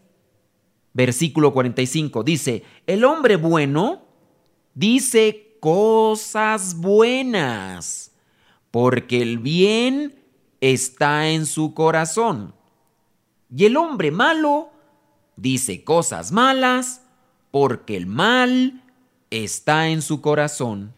versículo 0.93 1.53
45. 1.53 2.23
Dice, 2.23 2.63
el 2.85 3.03
hombre 3.03 3.35
bueno 3.35 4.03
dice 4.73 5.57
cosas 5.59 6.77
buenas, 6.77 8.11
porque 8.69 9.21
el 9.21 9.39
bien 9.39 10.15
está 10.61 11.29
en 11.29 11.45
su 11.45 11.73
corazón. 11.73 12.53
Y 13.55 13.65
el 13.65 13.77
hombre 13.77 14.11
malo 14.11 14.71
dice 15.35 15.83
cosas 15.83 16.31
malas, 16.31 17.01
porque 17.49 17.95
el 17.95 18.07
mal 18.07 18.83
está 19.29 19.87
en 19.87 20.01
su 20.01 20.21
corazón 20.21 20.96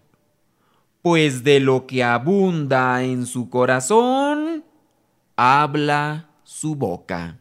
pues 1.01 1.43
de 1.43 1.59
lo 1.59 1.87
que 1.87 2.03
abunda 2.03 3.03
en 3.03 3.25
su 3.25 3.49
corazón, 3.49 4.65
habla 5.35 6.29
su 6.43 6.75
boca. 6.75 7.39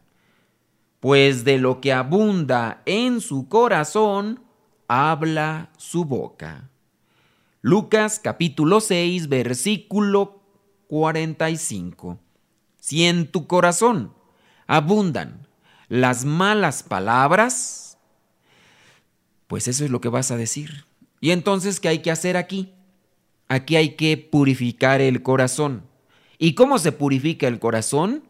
Pues 1.01 1.45
de 1.45 1.59
lo 1.59 1.81
que 1.81 1.93
abunda 1.93 2.83
en 2.87 3.21
su 3.21 3.49
corazón, 3.49 4.41
habla 4.87 5.71
su 5.77 6.05
boca. 6.05 6.71
Lucas 7.61 8.21
capítulo 8.23 8.81
6, 8.81 9.29
versículo 9.29 10.41
45. 10.87 12.19
Si 12.79 13.05
en 13.05 13.31
tu 13.31 13.47
corazón 13.47 14.15
abundan 14.67 15.47
las 15.89 16.25
malas 16.25 16.83
palabras, 16.83 17.99
pues 19.49 19.67
eso 19.67 19.85
es 19.85 19.91
lo 19.91 20.01
que 20.01 20.09
vas 20.09 20.31
a 20.31 20.37
decir. 20.37 20.87
Y 21.21 21.33
entonces, 21.33 21.81
¿qué 21.81 21.89
hay 21.89 21.99
que 22.01 22.13
hacer 22.13 22.37
aquí? 22.37 22.75
Aquí 23.49 23.77
hay 23.77 23.97
que 23.97 24.17
purificar 24.17 25.01
el 25.01 25.23
corazón. 25.23 25.85
¿Y 26.39 26.55
cómo 26.55 26.79
se 26.79 26.93
purifica 26.93 27.49
el 27.49 27.59
corazón? 27.59 28.23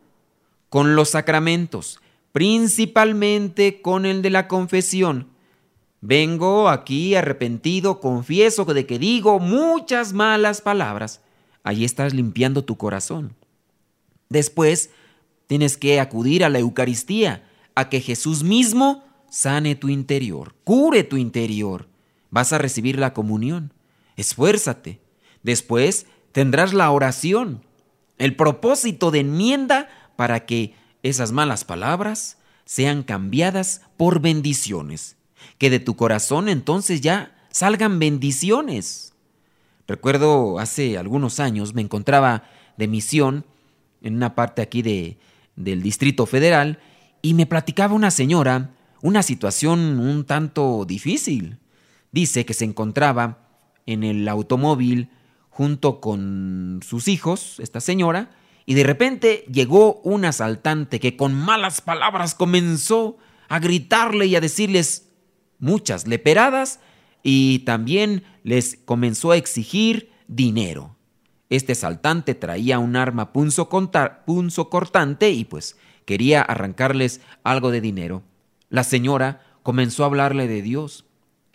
Con 0.69 0.97
los 0.97 1.11
sacramentos, 1.11 2.01
principalmente 2.33 3.83
con 3.83 4.07
el 4.07 4.23
de 4.23 4.31
la 4.31 4.49
confesión. 4.49 5.29
Vengo 6.01 6.69
aquí 6.69 7.17
arrepentido, 7.17 8.01
confieso 8.01 8.65
de 8.65 8.87
que 8.87 8.99
digo 8.99 9.41
muchas 9.41 10.13
malas 10.13 10.61
palabras. 10.61 11.21
Ahí 11.65 11.85
estás 11.85 12.15
limpiando 12.15 12.65
tu 12.65 12.77
corazón. 12.77 13.35
Después 14.29 14.91
tienes 15.49 15.77
que 15.77 15.99
acudir 15.99 16.45
a 16.45 16.49
la 16.49 16.61
Eucaristía, 16.61 17.45
a 17.75 17.89
que 17.89 18.01
Jesús 18.01 18.45
mismo 18.45 19.05
sane 19.31 19.75
tu 19.75 19.89
interior, 19.89 20.55
cure 20.65 21.03
tu 21.03 21.17
interior. 21.17 21.89
Vas 22.31 22.53
a 22.53 22.59
recibir 22.59 22.99
la 22.99 23.15
comunión. 23.15 23.73
Esfuérzate. 24.17 25.01
Después 25.43 26.07
tendrás 26.33 26.75
la 26.75 26.91
oración, 26.91 27.65
el 28.19 28.37
propósito 28.37 29.11
de 29.11 29.21
enmienda 29.21 29.89
para 30.17 30.47
que 30.47 30.75
esas 31.03 31.33
malas 31.33 31.65
palabras 31.65 32.39
sean 32.65 33.03
cambiadas 33.03 33.83
por 33.97 34.21
bendiciones. 34.21 35.17
Que 35.59 35.71
de 35.71 35.81
tu 35.81 35.97
corazón 35.97 36.49
entonces 36.49 37.01
ya 37.01 37.37
salgan 37.51 37.99
bendiciones. 37.99 39.15
Recuerdo 39.87 40.59
hace 40.59 40.99
algunos 40.99 41.41
años 41.41 41.75
me 41.75 41.83
encontraba 41.83 42.45
de 42.77 42.89
misión 42.89 43.47
en 44.03 44.17
una 44.17 44.35
parte 44.35 44.63
aquí 44.63 44.83
de, 44.83 45.19
del 45.57 45.83
Distrito 45.83 46.27
Federal 46.27 46.79
y 47.23 47.35
me 47.35 47.47
platicaba 47.47 47.95
una 47.95 48.11
señora 48.11 48.73
una 49.03 49.23
situación 49.23 50.01
un 50.01 50.25
tanto 50.25 50.85
difícil. 50.85 51.59
Dice 52.11 52.45
que 52.45 52.55
se 52.55 52.65
encontraba 52.65 53.47
en 53.87 54.03
el 54.05 54.27
automóvil 54.29 55.11
junto 55.59 56.01
con 56.01 56.79
sus 56.87 57.09
hijos, 57.09 57.59
esta 57.59 57.81
señora, 57.81 58.31
y 58.65 58.75
de 58.75 58.85
repente 58.85 59.45
llegó 59.51 59.97
un 60.05 60.25
asaltante 60.25 61.01
que 61.01 61.17
con 61.17 61.35
malas 61.35 61.81
palabras 61.81 62.37
comenzó 62.37 63.17
a 63.49 63.59
gritarle 63.59 64.27
y 64.27 64.37
a 64.37 64.41
decirles 64.41 65.09
muchas 65.59 66.07
leperadas 66.07 66.79
y 67.25 67.59
también 67.65 68.23
les 68.45 68.79
comenzó 68.85 69.33
a 69.33 69.37
exigir 69.37 70.13
dinero. 70.29 70.95
Este 71.51 71.73
asaltante 71.73 72.37
traía 72.37 72.79
un 72.79 72.95
arma 72.95 73.33
punzo, 73.33 73.69
punzo 73.69 74.71
cortante 74.71 75.31
y 75.33 75.45
pues 75.45 75.77
quería 76.05 76.41
arrancarles 76.41 77.21
algo 77.43 77.73
de 77.73 77.81
dinero. 77.81 78.23
La 78.69 78.85
señora 78.85 79.43
comenzó 79.65 80.05
a 80.05 80.07
hablarle 80.07 80.47
de 80.47 80.63
Dios. 80.63 81.05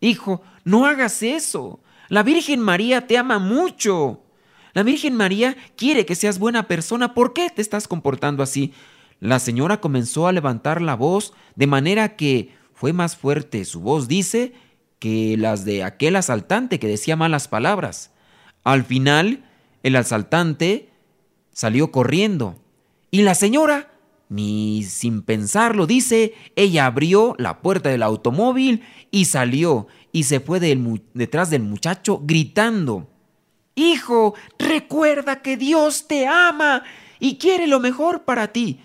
Hijo, 0.02 0.42
no 0.66 0.86
hagas 0.88 1.24
eso. 1.24 1.80
La 2.10 2.24
Virgen 2.24 2.60
María 2.60 3.08
te 3.08 3.18
ama 3.18 3.40
mucho. 3.40 4.22
La 4.74 4.84
Virgen 4.84 5.16
María 5.16 5.56
quiere 5.76 6.06
que 6.06 6.16
seas 6.16 6.40
buena 6.40 6.68
persona. 6.68 7.14
¿Por 7.14 7.34
qué 7.34 7.50
te 7.50 7.62
estás 7.62 7.88
comportando 7.88 8.44
así? 8.44 8.74
La 9.20 9.40
señora 9.40 9.80
comenzó 9.80 10.28
a 10.28 10.34
levantar 10.34 10.82
la 10.82 10.96
voz 10.96 11.34
de 11.56 11.68
manera 11.68 12.16
que 12.16 12.54
fue 12.74 12.92
más 12.92 13.16
fuerte 13.16 13.64
su 13.66 13.80
voz, 13.80 14.08
dice, 14.08 14.54
que 15.00 15.36
las 15.38 15.66
de 15.66 15.84
aquel 15.84 16.16
asaltante 16.16 16.80
que 16.80 16.88
decía 16.88 17.16
malas 17.16 17.48
palabras. 17.48 18.12
Al 18.64 18.84
final, 18.84 19.46
el 19.84 19.96
asaltante 19.96 20.90
salió 21.52 21.92
corriendo 21.92 22.60
y 23.12 23.22
la 23.22 23.36
señora 23.36 23.92
ni 24.30 24.84
sin 24.84 25.22
pensarlo, 25.22 25.86
dice, 25.86 26.34
ella 26.56 26.88
abrió 26.88 27.36
la 27.38 27.62
puerta 27.62 27.90
del 27.90 28.02
automóvil 28.02 28.82
y 29.12 29.26
salió 29.26 29.88
y 30.14 30.24
se 30.24 30.40
fue 30.40 30.62
detrás 31.14 31.50
del 31.50 31.64
muchacho 31.64 32.22
gritando, 32.24 33.10
Hijo, 33.76 34.36
recuerda 34.60 35.42
que 35.42 35.58
Dios 35.58 36.08
te 36.08 36.28
ama 36.28 36.84
y 37.20 37.38
quiere 37.38 37.66
lo 37.66 37.80
mejor 37.80 38.24
para 38.24 38.50
ti. 38.50 38.80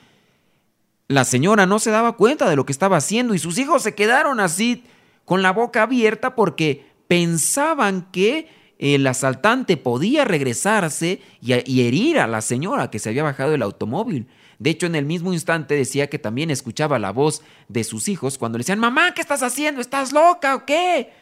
La 1.08 1.24
señora 1.24 1.66
no 1.66 1.78
se 1.78 1.90
daba 1.90 2.16
cuenta 2.16 2.48
de 2.48 2.56
lo 2.56 2.64
que 2.64 2.72
estaba 2.72 2.96
haciendo 2.96 3.34
y 3.34 3.38
sus 3.38 3.58
hijos 3.58 3.82
se 3.82 3.94
quedaron 3.94 4.40
así 4.40 4.84
con 5.26 5.42
la 5.42 5.52
boca 5.52 5.82
abierta 5.82 6.34
porque 6.34 6.86
pensaban 7.06 8.08
que 8.10 8.48
el 8.78 9.06
asaltante 9.06 9.76
podía 9.76 10.24
regresarse 10.24 11.20
y, 11.42 11.52
y 11.70 11.86
herir 11.86 12.18
a 12.18 12.26
la 12.26 12.40
señora 12.40 12.90
que 12.90 12.98
se 12.98 13.10
había 13.10 13.24
bajado 13.24 13.50
del 13.50 13.62
automóvil. 13.62 14.28
De 14.58 14.70
hecho, 14.70 14.86
en 14.86 14.94
el 14.94 15.04
mismo 15.04 15.32
instante 15.32 15.74
decía 15.74 16.08
que 16.08 16.18
también 16.18 16.50
escuchaba 16.50 16.98
la 16.98 17.12
voz 17.12 17.42
de 17.68 17.84
sus 17.84 18.08
hijos 18.08 18.38
cuando 18.38 18.58
le 18.58 18.62
decían, 18.62 18.80
mamá, 18.80 19.14
¿qué 19.14 19.20
estás 19.20 19.42
haciendo? 19.42 19.80
¿Estás 19.80 20.12
loca 20.12 20.56
o 20.56 20.66
qué? 20.66 21.12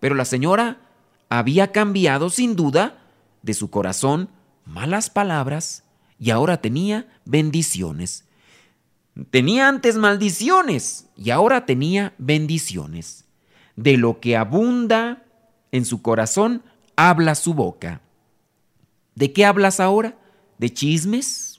Pero 0.00 0.14
la 0.14 0.24
señora 0.24 0.78
había 1.28 1.72
cambiado 1.72 2.30
sin 2.30 2.56
duda 2.56 2.98
de 3.42 3.54
su 3.54 3.70
corazón 3.70 4.30
malas 4.64 5.10
palabras 5.10 5.84
y 6.18 6.30
ahora 6.30 6.60
tenía 6.60 7.06
bendiciones. 7.24 8.24
Tenía 9.30 9.68
antes 9.68 9.96
maldiciones 9.96 11.06
y 11.16 11.30
ahora 11.30 11.66
tenía 11.66 12.14
bendiciones. 12.18 13.24
De 13.76 13.96
lo 13.96 14.20
que 14.20 14.36
abunda 14.36 15.24
en 15.70 15.84
su 15.84 16.02
corazón, 16.02 16.62
habla 16.96 17.34
su 17.34 17.54
boca. 17.54 18.00
¿De 19.14 19.32
qué 19.32 19.44
hablas 19.44 19.80
ahora? 19.80 20.18
¿De 20.58 20.70
chismes? 20.70 21.55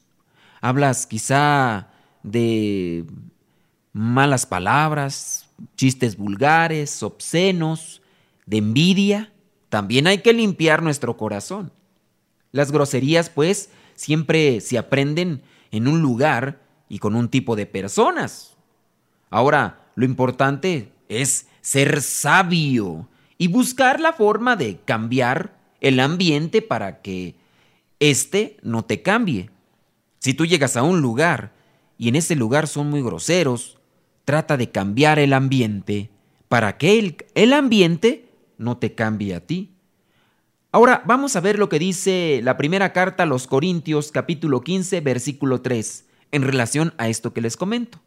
Hablas 0.61 1.05
quizá 1.05 1.89
de 2.23 3.05
malas 3.93 4.45
palabras, 4.45 5.49
chistes 5.75 6.17
vulgares, 6.17 7.03
obscenos, 7.03 8.01
de 8.45 8.57
envidia. 8.57 9.33
También 9.69 10.07
hay 10.07 10.19
que 10.19 10.33
limpiar 10.33 10.81
nuestro 10.81 11.17
corazón. 11.17 11.71
Las 12.51 12.71
groserías, 12.71 13.29
pues, 13.29 13.69
siempre 13.95 14.61
se 14.61 14.77
aprenden 14.77 15.41
en 15.71 15.87
un 15.87 16.01
lugar 16.01 16.61
y 16.89 16.99
con 16.99 17.15
un 17.15 17.29
tipo 17.29 17.55
de 17.55 17.65
personas. 17.65 18.55
Ahora, 19.29 19.91
lo 19.95 20.05
importante 20.05 20.91
es 21.09 21.47
ser 21.61 22.01
sabio 22.01 23.09
y 23.37 23.47
buscar 23.47 23.99
la 23.99 24.13
forma 24.13 24.55
de 24.55 24.79
cambiar 24.85 25.57
el 25.81 25.99
ambiente 25.99 26.61
para 26.61 27.01
que 27.01 27.35
éste 27.99 28.57
no 28.63 28.85
te 28.85 29.01
cambie. 29.01 29.49
Si 30.27 30.33
tú 30.33 30.45
llegas 30.45 30.75
a 30.75 30.83
un 30.83 30.99
lugar 30.99 31.53
y 31.97 32.09
en 32.09 32.17
ese 32.17 32.35
lugar 32.35 32.67
son 32.67 32.89
muy 32.89 33.01
groseros, 33.01 33.77
trata 34.25 34.57
de 34.57 34.69
cambiar 34.69 35.19
el 35.19 35.31
ambiente 35.31 36.09
para 36.49 36.77
que 36.77 36.99
el, 36.99 37.15
el 37.33 37.53
ambiente 37.53 38.29
no 38.57 38.75
te 38.75 38.93
cambie 38.93 39.35
a 39.35 39.47
ti. 39.47 39.71
Ahora 40.73 41.01
vamos 41.05 41.37
a 41.37 41.39
ver 41.39 41.57
lo 41.57 41.69
que 41.69 41.79
dice 41.79 42.41
la 42.43 42.57
primera 42.57 42.91
carta 42.91 43.23
a 43.23 43.25
los 43.25 43.47
Corintios 43.47 44.11
capítulo 44.11 44.59
15 44.59 44.99
versículo 44.99 45.61
3 45.61 46.05
en 46.33 46.41
relación 46.41 46.93
a 46.97 47.07
esto 47.07 47.31
que 47.31 47.39
les 47.39 47.55
comento. 47.55 48.01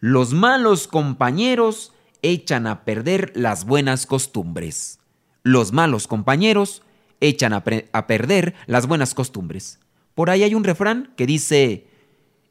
Los 0.00 0.32
malos 0.32 0.88
compañeros 0.88 1.92
echan 2.22 2.66
a 2.66 2.86
perder 2.86 3.32
las 3.34 3.66
buenas 3.66 4.06
costumbres. 4.06 5.00
Los 5.42 5.74
malos 5.74 6.06
compañeros 6.06 6.82
echan 7.20 7.52
a, 7.52 7.62
a 7.92 8.06
perder 8.06 8.54
las 8.66 8.86
buenas 8.86 9.12
costumbres. 9.12 9.80
Por 10.16 10.30
ahí 10.30 10.44
hay 10.44 10.54
un 10.54 10.64
refrán 10.64 11.12
que 11.14 11.26
dice, 11.26 11.88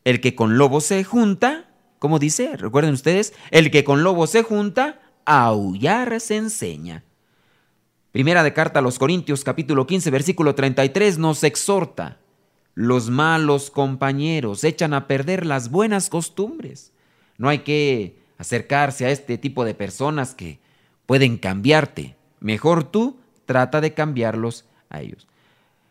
el 0.03 0.21
que 0.21 0.35
con 0.35 0.59
lobo 0.59 0.81
se 0.81 1.03
junta, 1.03 1.65
¿cómo 1.97 2.19
dice? 2.19 2.55
Recuerden 2.55 2.93
ustedes, 2.93 3.33
el 3.49 3.71
que 3.71 3.83
con 3.83 4.03
lobo 4.03 4.27
se 4.27 4.43
junta, 4.43 5.01
aullar 5.25 6.21
se 6.21 6.37
enseña. 6.37 7.03
Primera 8.11 8.43
de 8.43 8.53
carta 8.53 8.79
a 8.79 8.81
los 8.83 8.99
Corintios 8.99 9.43
capítulo 9.43 9.87
15 9.87 10.11
versículo 10.11 10.53
33 10.53 11.17
nos 11.17 11.43
exhorta, 11.43 12.19
los 12.75 13.09
malos 13.09 13.71
compañeros 13.71 14.63
echan 14.63 14.93
a 14.93 15.07
perder 15.07 15.43
las 15.43 15.71
buenas 15.71 16.11
costumbres. 16.11 16.91
No 17.39 17.49
hay 17.49 17.59
que 17.59 18.19
acercarse 18.37 19.07
a 19.07 19.09
este 19.09 19.39
tipo 19.39 19.65
de 19.65 19.73
personas 19.73 20.35
que 20.35 20.59
pueden 21.07 21.39
cambiarte. 21.39 22.15
Mejor 22.39 22.83
tú 22.83 23.17
trata 23.47 23.81
de 23.81 23.95
cambiarlos 23.95 24.65
a 24.89 25.01
ellos. 25.01 25.25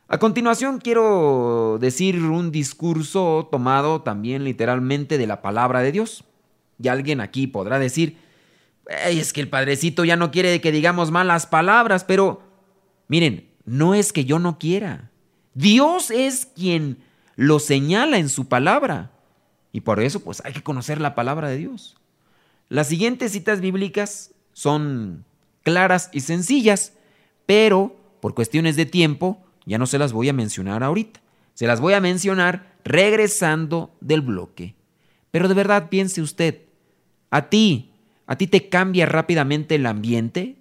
A 0.06 0.18
continuación 0.18 0.78
quiero 0.78 1.78
decir 1.80 2.22
un 2.22 2.52
discurso 2.52 3.48
tomado 3.50 4.02
también 4.02 4.44
literalmente 4.44 5.16
de 5.16 5.26
la 5.26 5.40
palabra 5.40 5.80
de 5.80 5.92
Dios. 5.92 6.24
Y 6.82 6.88
alguien 6.88 7.20
aquí 7.20 7.46
podrá 7.46 7.78
decir, 7.78 8.18
es 9.06 9.32
que 9.32 9.40
el 9.40 9.48
Padrecito 9.48 10.04
ya 10.04 10.16
no 10.16 10.30
quiere 10.30 10.60
que 10.60 10.72
digamos 10.72 11.10
malas 11.10 11.46
palabras, 11.46 12.04
pero 12.04 12.42
miren, 13.08 13.48
no 13.64 13.94
es 13.94 14.12
que 14.12 14.26
yo 14.26 14.38
no 14.38 14.58
quiera. 14.58 15.10
Dios 15.54 16.10
es 16.10 16.46
quien 16.46 16.98
lo 17.36 17.58
señala 17.58 18.18
en 18.18 18.28
su 18.28 18.46
palabra. 18.46 19.10
Y 19.72 19.80
por 19.80 20.00
eso 20.00 20.20
pues 20.20 20.42
hay 20.44 20.52
que 20.52 20.62
conocer 20.62 21.00
la 21.00 21.14
palabra 21.14 21.48
de 21.48 21.56
Dios. 21.56 21.96
Las 22.68 22.88
siguientes 22.88 23.32
citas 23.32 23.60
bíblicas 23.60 24.34
son 24.52 25.24
claras 25.62 26.10
y 26.12 26.20
sencillas, 26.20 26.92
pero 27.46 27.96
por 28.20 28.34
cuestiones 28.34 28.76
de 28.76 28.84
tiempo 28.84 29.43
ya 29.66 29.78
no 29.78 29.86
se 29.86 29.98
las 29.98 30.12
voy 30.12 30.28
a 30.28 30.32
mencionar 30.32 30.82
ahorita. 30.82 31.20
Se 31.54 31.66
las 31.66 31.80
voy 31.80 31.94
a 31.94 32.00
mencionar 32.00 32.74
regresando 32.84 33.96
del 34.00 34.20
bloque. 34.20 34.74
Pero 35.30 35.48
de 35.48 35.54
verdad 35.54 35.88
piense 35.88 36.20
usted, 36.20 36.62
a 37.30 37.48
ti, 37.48 37.92
a 38.26 38.36
ti 38.36 38.46
te 38.46 38.68
cambia 38.68 39.06
rápidamente 39.06 39.76
el 39.76 39.86
ambiente. 39.86 40.56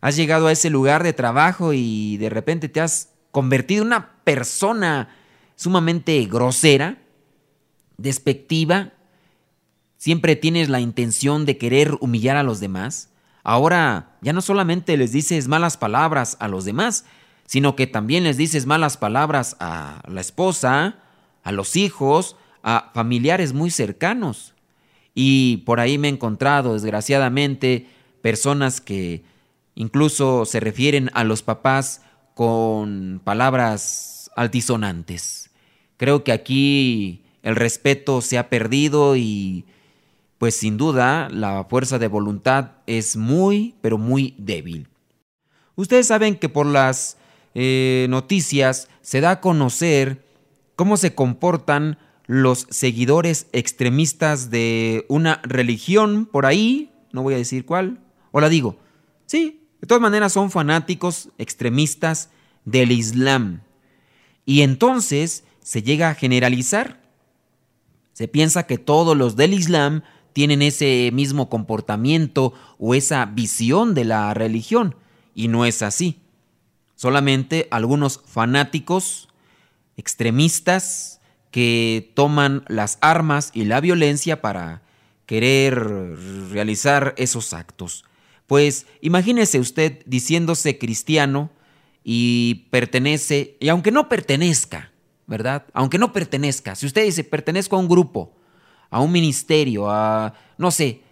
Has 0.00 0.16
llegado 0.16 0.46
a 0.46 0.52
ese 0.52 0.70
lugar 0.70 1.02
de 1.02 1.12
trabajo 1.12 1.72
y 1.72 2.16
de 2.16 2.30
repente 2.30 2.68
te 2.68 2.80
has 2.80 3.12
convertido 3.30 3.82
en 3.82 3.88
una 3.88 4.22
persona 4.24 5.08
sumamente 5.56 6.24
grosera, 6.26 6.98
despectiva. 7.96 8.92
Siempre 9.96 10.36
tienes 10.36 10.68
la 10.68 10.80
intención 10.80 11.46
de 11.46 11.58
querer 11.58 11.96
humillar 12.00 12.36
a 12.36 12.42
los 12.42 12.60
demás. 12.60 13.10
Ahora 13.42 14.16
ya 14.22 14.32
no 14.32 14.40
solamente 14.40 14.96
les 14.96 15.12
dices 15.12 15.48
malas 15.48 15.76
palabras 15.76 16.36
a 16.40 16.48
los 16.48 16.64
demás, 16.64 17.04
sino 17.46 17.76
que 17.76 17.86
también 17.86 18.24
les 18.24 18.36
dices 18.36 18.66
malas 18.66 18.96
palabras 18.96 19.56
a 19.60 20.02
la 20.08 20.20
esposa, 20.20 20.98
a 21.42 21.52
los 21.52 21.76
hijos, 21.76 22.36
a 22.62 22.90
familiares 22.92 23.52
muy 23.52 23.70
cercanos. 23.70 24.54
Y 25.14 25.58
por 25.58 25.80
ahí 25.80 25.96
me 25.96 26.08
he 26.08 26.10
encontrado, 26.10 26.74
desgraciadamente, 26.74 27.88
personas 28.20 28.80
que 28.80 29.24
incluso 29.74 30.44
se 30.44 30.60
refieren 30.60 31.10
a 31.14 31.24
los 31.24 31.42
papás 31.42 32.02
con 32.34 33.20
palabras 33.24 34.30
altisonantes. 34.36 35.50
Creo 35.96 36.24
que 36.24 36.32
aquí 36.32 37.22
el 37.42 37.56
respeto 37.56 38.20
se 38.20 38.38
ha 38.38 38.50
perdido 38.50 39.16
y 39.16 39.64
pues 40.38 40.56
sin 40.56 40.76
duda 40.76 41.28
la 41.30 41.64
fuerza 41.64 41.98
de 41.98 42.08
voluntad 42.08 42.72
es 42.86 43.16
muy, 43.16 43.74
pero 43.80 43.96
muy 43.96 44.34
débil. 44.36 44.88
Ustedes 45.76 46.08
saben 46.08 46.36
que 46.36 46.48
por 46.48 46.66
las 46.66 47.16
eh, 47.58 48.06
noticias 48.10 48.88
se 49.00 49.22
da 49.22 49.30
a 49.30 49.40
conocer 49.40 50.26
cómo 50.76 50.98
se 50.98 51.14
comportan 51.14 51.96
los 52.26 52.66
seguidores 52.68 53.46
extremistas 53.52 54.50
de 54.50 55.06
una 55.08 55.40
religión 55.42 56.26
por 56.26 56.44
ahí, 56.44 56.90
no 57.12 57.22
voy 57.22 57.32
a 57.32 57.38
decir 57.38 57.64
cuál, 57.64 57.98
o 58.30 58.42
la 58.42 58.50
digo, 58.50 58.76
sí, 59.24 59.62
de 59.80 59.86
todas 59.86 60.02
maneras 60.02 60.34
son 60.34 60.50
fanáticos 60.50 61.30
extremistas 61.38 62.28
del 62.66 62.92
Islam. 62.92 63.62
Y 64.44 64.60
entonces 64.60 65.44
se 65.62 65.82
llega 65.82 66.10
a 66.10 66.14
generalizar. 66.14 67.00
Se 68.12 68.28
piensa 68.28 68.66
que 68.66 68.76
todos 68.76 69.16
los 69.16 69.34
del 69.34 69.54
Islam 69.54 70.02
tienen 70.34 70.60
ese 70.60 71.08
mismo 71.10 71.48
comportamiento 71.48 72.52
o 72.78 72.94
esa 72.94 73.24
visión 73.24 73.94
de 73.94 74.04
la 74.04 74.34
religión. 74.34 74.94
Y 75.34 75.48
no 75.48 75.64
es 75.64 75.80
así. 75.80 76.20
Solamente 76.96 77.68
algunos 77.70 78.20
fanáticos 78.26 79.28
extremistas 79.96 81.20
que 81.50 82.12
toman 82.14 82.64
las 82.68 82.98
armas 83.00 83.50
y 83.54 83.64
la 83.64 83.80
violencia 83.80 84.42
para 84.42 84.82
querer 85.26 85.74
realizar 86.50 87.14
esos 87.16 87.52
actos. 87.52 88.04
Pues 88.46 88.86
imagínese 89.00 89.58
usted 89.58 90.02
diciéndose 90.06 90.78
cristiano 90.78 91.50
y 92.04 92.66
pertenece, 92.70 93.56
y 93.58 93.68
aunque 93.68 93.90
no 93.90 94.08
pertenezca, 94.08 94.92
¿verdad? 95.26 95.66
Aunque 95.72 95.98
no 95.98 96.12
pertenezca, 96.12 96.74
si 96.76 96.86
usted 96.86 97.04
dice 97.04 97.24
pertenezco 97.24 97.76
a 97.76 97.80
un 97.80 97.88
grupo, 97.88 98.36
a 98.90 99.00
un 99.00 99.10
ministerio, 99.10 99.90
a, 99.90 100.32
no 100.58 100.70
sé, 100.70 101.02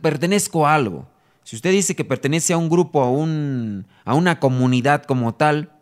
pertenezco 0.00 0.66
a 0.66 0.74
algo, 0.74 1.08
si 1.48 1.56
usted 1.56 1.70
dice 1.70 1.96
que 1.96 2.04
pertenece 2.04 2.52
a 2.52 2.58
un 2.58 2.68
grupo, 2.68 3.02
a, 3.02 3.10
un, 3.10 3.86
a 4.04 4.12
una 4.12 4.38
comunidad 4.38 5.04
como 5.04 5.34
tal, 5.34 5.72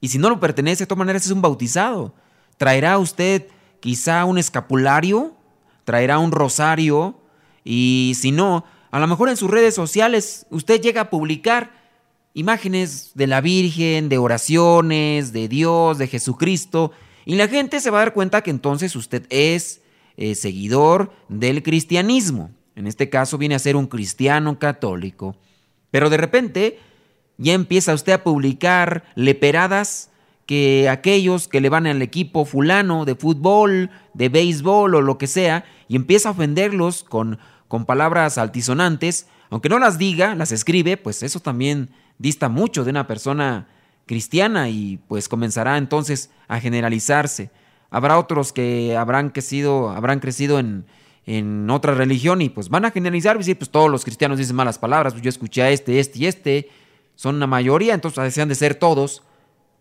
y 0.00 0.08
si 0.08 0.16
no 0.16 0.30
lo 0.30 0.40
pertenece, 0.40 0.84
de 0.84 0.86
todas 0.86 1.00
maneras 1.00 1.26
es 1.26 1.30
un 1.30 1.42
bautizado. 1.42 2.14
Traerá 2.56 2.96
usted 2.96 3.48
quizá 3.80 4.24
un 4.24 4.38
escapulario, 4.38 5.36
traerá 5.84 6.18
un 6.18 6.32
rosario, 6.32 7.20
y 7.64 8.14
si 8.18 8.32
no, 8.32 8.64
a 8.90 8.98
lo 8.98 9.06
mejor 9.06 9.28
en 9.28 9.36
sus 9.36 9.50
redes 9.50 9.74
sociales 9.74 10.46
usted 10.48 10.80
llega 10.80 11.02
a 11.02 11.10
publicar 11.10 11.72
imágenes 12.32 13.10
de 13.12 13.26
la 13.26 13.42
Virgen, 13.42 14.08
de 14.08 14.16
oraciones, 14.16 15.34
de 15.34 15.48
Dios, 15.48 15.98
de 15.98 16.08
Jesucristo, 16.08 16.92
y 17.26 17.34
la 17.34 17.46
gente 17.48 17.80
se 17.80 17.90
va 17.90 17.98
a 17.98 18.04
dar 18.06 18.14
cuenta 18.14 18.40
que 18.40 18.50
entonces 18.50 18.96
usted 18.96 19.26
es 19.28 19.82
eh, 20.16 20.34
seguidor 20.34 21.12
del 21.28 21.62
cristianismo. 21.62 22.52
En 22.76 22.86
este 22.86 23.10
caso 23.10 23.38
viene 23.38 23.54
a 23.54 23.60
ser 23.60 23.76
un 23.76 23.86
cristiano 23.86 24.58
católico. 24.58 25.36
Pero 25.90 26.10
de 26.10 26.16
repente 26.16 26.78
ya 27.36 27.52
empieza 27.52 27.94
usted 27.94 28.12
a 28.12 28.24
publicar 28.24 29.04
leperadas 29.14 30.10
que 30.46 30.88
aquellos 30.88 31.48
que 31.48 31.60
le 31.60 31.68
van 31.68 31.86
al 31.86 32.02
equipo 32.02 32.44
fulano 32.44 33.04
de 33.04 33.14
fútbol, 33.14 33.90
de 34.12 34.28
béisbol 34.28 34.94
o 34.94 35.00
lo 35.00 35.18
que 35.18 35.26
sea, 35.26 35.64
y 35.88 35.96
empieza 35.96 36.28
a 36.28 36.32
ofenderlos 36.32 37.02
con 37.02 37.38
con 37.74 37.86
palabras 37.86 38.38
altisonantes, 38.38 39.26
aunque 39.50 39.68
no 39.68 39.80
las 39.80 39.98
diga, 39.98 40.36
las 40.36 40.52
escribe, 40.52 40.96
pues 40.96 41.24
eso 41.24 41.40
también 41.40 41.90
dista 42.18 42.48
mucho 42.48 42.84
de 42.84 42.90
una 42.90 43.08
persona 43.08 43.66
cristiana 44.06 44.68
y 44.68 45.00
pues 45.08 45.28
comenzará 45.28 45.76
entonces 45.76 46.30
a 46.46 46.60
generalizarse. 46.60 47.50
Habrá 47.90 48.18
otros 48.18 48.52
que 48.52 48.96
habrán 48.96 49.30
crecido, 49.30 49.90
habrán 49.90 50.20
crecido 50.20 50.60
en, 50.60 50.84
en 51.26 51.70
otra 51.70 51.94
religión 51.94 52.42
y 52.42 52.50
pues 52.50 52.68
van 52.68 52.84
a 52.84 52.90
generalizar 52.90 53.36
y 53.36 53.38
decir, 53.38 53.58
pues 53.58 53.70
todos 53.70 53.90
los 53.90 54.04
cristianos 54.04 54.38
dicen 54.38 54.56
malas 54.56 54.78
palabras, 54.78 55.14
pues 55.14 55.22
yo 55.22 55.28
escuché 55.28 55.62
a 55.62 55.70
este, 55.70 55.98
este 55.98 56.18
y 56.18 56.26
este, 56.26 56.68
son 57.14 57.40
la 57.40 57.46
mayoría, 57.46 57.94
entonces 57.94 58.22
desean 58.22 58.48
de 58.48 58.54
ser 58.54 58.74
todos. 58.74 59.22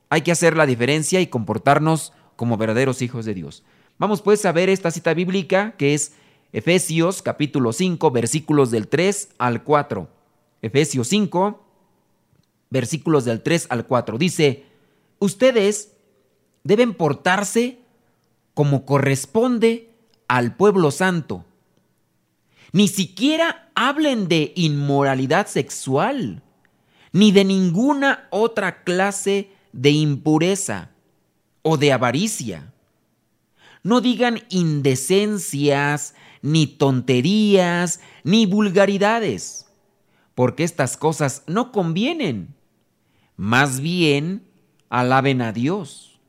Hay 0.10 0.22
que 0.22 0.32
hacer 0.32 0.56
la 0.56 0.66
diferencia 0.66 1.20
y 1.20 1.28
comportarnos 1.28 2.14
como 2.36 2.58
verdaderos 2.58 3.02
hijos 3.02 3.26
de 3.26 3.34
Dios. 3.34 3.64
Vamos 3.98 4.22
pues 4.22 4.46
a 4.46 4.52
ver 4.52 4.70
esta 4.70 4.92
cita 4.92 5.14
bíblica 5.14 5.76
que 5.78 5.94
es 5.94 6.14
Efesios 6.52 7.22
capítulo 7.22 7.74
5 7.74 8.12
versículos 8.12 8.72
del 8.72 8.88
3 8.88 9.30
al 9.38 9.64
4. 9.64 10.08
Efesios 10.62 11.08
5 11.10 11.64
versículos 12.70 13.26
del 13.26 13.42
3 13.42 13.68
al 13.70 13.86
4. 13.86 14.18
Dice, 14.18 14.66
ustedes 15.20 15.94
deben 16.64 16.94
portarse 16.94 17.80
como 18.54 18.86
corresponde 18.86 19.93
al 20.28 20.56
pueblo 20.56 20.92
santo. 20.92 21.46
Ni 22.72 22.88
siquiera 22.88 23.72
hablen 23.76 24.28
de 24.28 24.52
inmoralidad 24.56 25.48
sexual, 25.48 26.42
ni 27.12 27.32
de 27.32 27.46
ninguna 27.46 28.28
otra 28.32 28.84
clase 28.84 29.52
de 29.72 29.92
impureza 29.92 30.90
o 31.62 31.78
de 31.78 31.94
avaricia. 31.94 32.74
No 33.84 34.02
digan 34.02 34.42
indecencias, 34.50 36.16
ni 36.42 36.68
tonterías, 36.68 38.00
ni 38.24 38.46
vulgaridades, 38.46 39.68
porque 40.36 40.64
estas 40.64 40.98
cosas 40.98 41.44
no 41.48 41.72
convienen. 41.72 42.56
Más 43.38 43.80
bien, 43.80 44.44
alaben 44.90 45.42
a 45.42 45.52
Dios. 45.52 46.20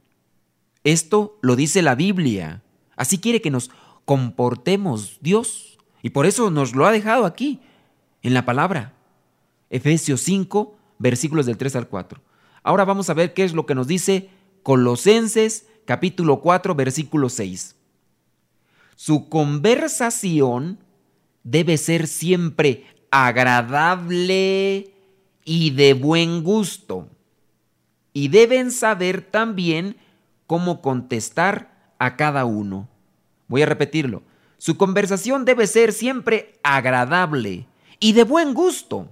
Esto 0.84 1.38
lo 1.42 1.56
dice 1.56 1.82
la 1.82 1.94
Biblia. 1.94 2.62
Así 2.96 3.18
quiere 3.18 3.40
que 3.40 3.50
nos 3.50 3.70
comportemos 4.04 5.18
Dios. 5.20 5.78
Y 6.02 6.10
por 6.10 6.26
eso 6.26 6.50
nos 6.50 6.74
lo 6.74 6.86
ha 6.86 6.92
dejado 6.92 7.24
aquí, 7.24 7.60
en 8.22 8.34
la 8.34 8.44
palabra. 8.44 8.94
Efesios 9.70 10.20
5, 10.22 10.76
versículos 10.98 11.46
del 11.46 11.56
3 11.56 11.76
al 11.76 11.88
4. 11.88 12.20
Ahora 12.62 12.84
vamos 12.84 13.10
a 13.10 13.14
ver 13.14 13.34
qué 13.34 13.44
es 13.44 13.54
lo 13.54 13.66
que 13.66 13.74
nos 13.74 13.86
dice 13.86 14.30
Colosenses 14.62 15.66
capítulo 15.84 16.40
4, 16.40 16.74
versículo 16.74 17.28
6. 17.28 17.76
Su 18.96 19.28
conversación 19.28 20.78
debe 21.42 21.76
ser 21.76 22.06
siempre 22.06 22.86
agradable 23.10 24.92
y 25.44 25.70
de 25.70 25.94
buen 25.94 26.42
gusto. 26.42 27.08
Y 28.12 28.28
deben 28.28 28.70
saber 28.70 29.22
también 29.22 29.96
cómo 30.46 30.80
contestar 30.80 31.94
a 31.98 32.16
cada 32.16 32.44
uno. 32.44 32.88
Voy 33.48 33.62
a 33.62 33.66
repetirlo. 33.66 34.22
Su 34.58 34.76
conversación 34.76 35.44
debe 35.44 35.66
ser 35.66 35.92
siempre 35.92 36.58
agradable 36.62 37.66
y 38.00 38.12
de 38.12 38.24
buen 38.24 38.54
gusto. 38.54 39.08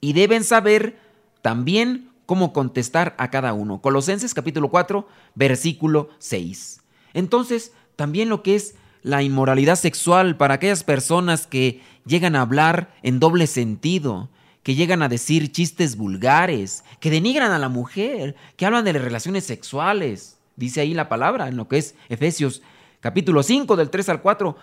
Y 0.00 0.12
deben 0.12 0.44
saber 0.44 0.98
también 1.42 2.10
cómo 2.26 2.52
contestar 2.52 3.14
a 3.18 3.30
cada 3.30 3.54
uno. 3.54 3.80
Colosenses 3.80 4.34
capítulo 4.34 4.68
4, 4.68 5.08
versículo 5.34 6.10
6. 6.18 6.80
Entonces, 7.14 7.72
también 7.94 8.28
lo 8.28 8.42
que 8.42 8.56
es 8.56 8.74
la 9.02 9.22
inmoralidad 9.22 9.76
sexual 9.76 10.36
para 10.36 10.54
aquellas 10.54 10.84
personas 10.84 11.46
que 11.46 11.80
llegan 12.04 12.36
a 12.36 12.42
hablar 12.42 12.94
en 13.02 13.20
doble 13.20 13.46
sentido, 13.46 14.28
que 14.62 14.74
llegan 14.74 15.02
a 15.02 15.08
decir 15.08 15.52
chistes 15.52 15.96
vulgares, 15.96 16.84
que 16.98 17.10
denigran 17.10 17.52
a 17.52 17.58
la 17.58 17.68
mujer, 17.68 18.34
que 18.56 18.66
hablan 18.66 18.84
de 18.84 18.94
las 18.94 19.02
relaciones 19.02 19.44
sexuales. 19.44 20.38
Dice 20.56 20.80
ahí 20.80 20.92
la 20.92 21.08
palabra 21.08 21.46
en 21.46 21.56
lo 21.56 21.68
que 21.68 21.78
es 21.78 21.94
Efesios 22.08 22.62
capítulo 23.06 23.44
5 23.44 23.76
del 23.76 23.88
3 23.88 24.08
al 24.08 24.20
4. 24.20 24.56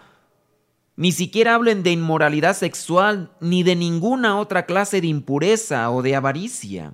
Ni 0.98 1.14
siquiera 1.14 1.56
hablen 1.56 1.82
de 1.82 1.91
inmoralidad 1.94 2.58
sexual 2.58 3.32
ni 3.39 3.64
de 3.64 3.78
ninguna 3.78 4.38
otra 4.38 4.66
clase 4.66 5.00
de 5.00 5.08
impureza 5.08 5.89
o 5.89 6.02
de 6.02 6.14
avaricia. 6.14 6.94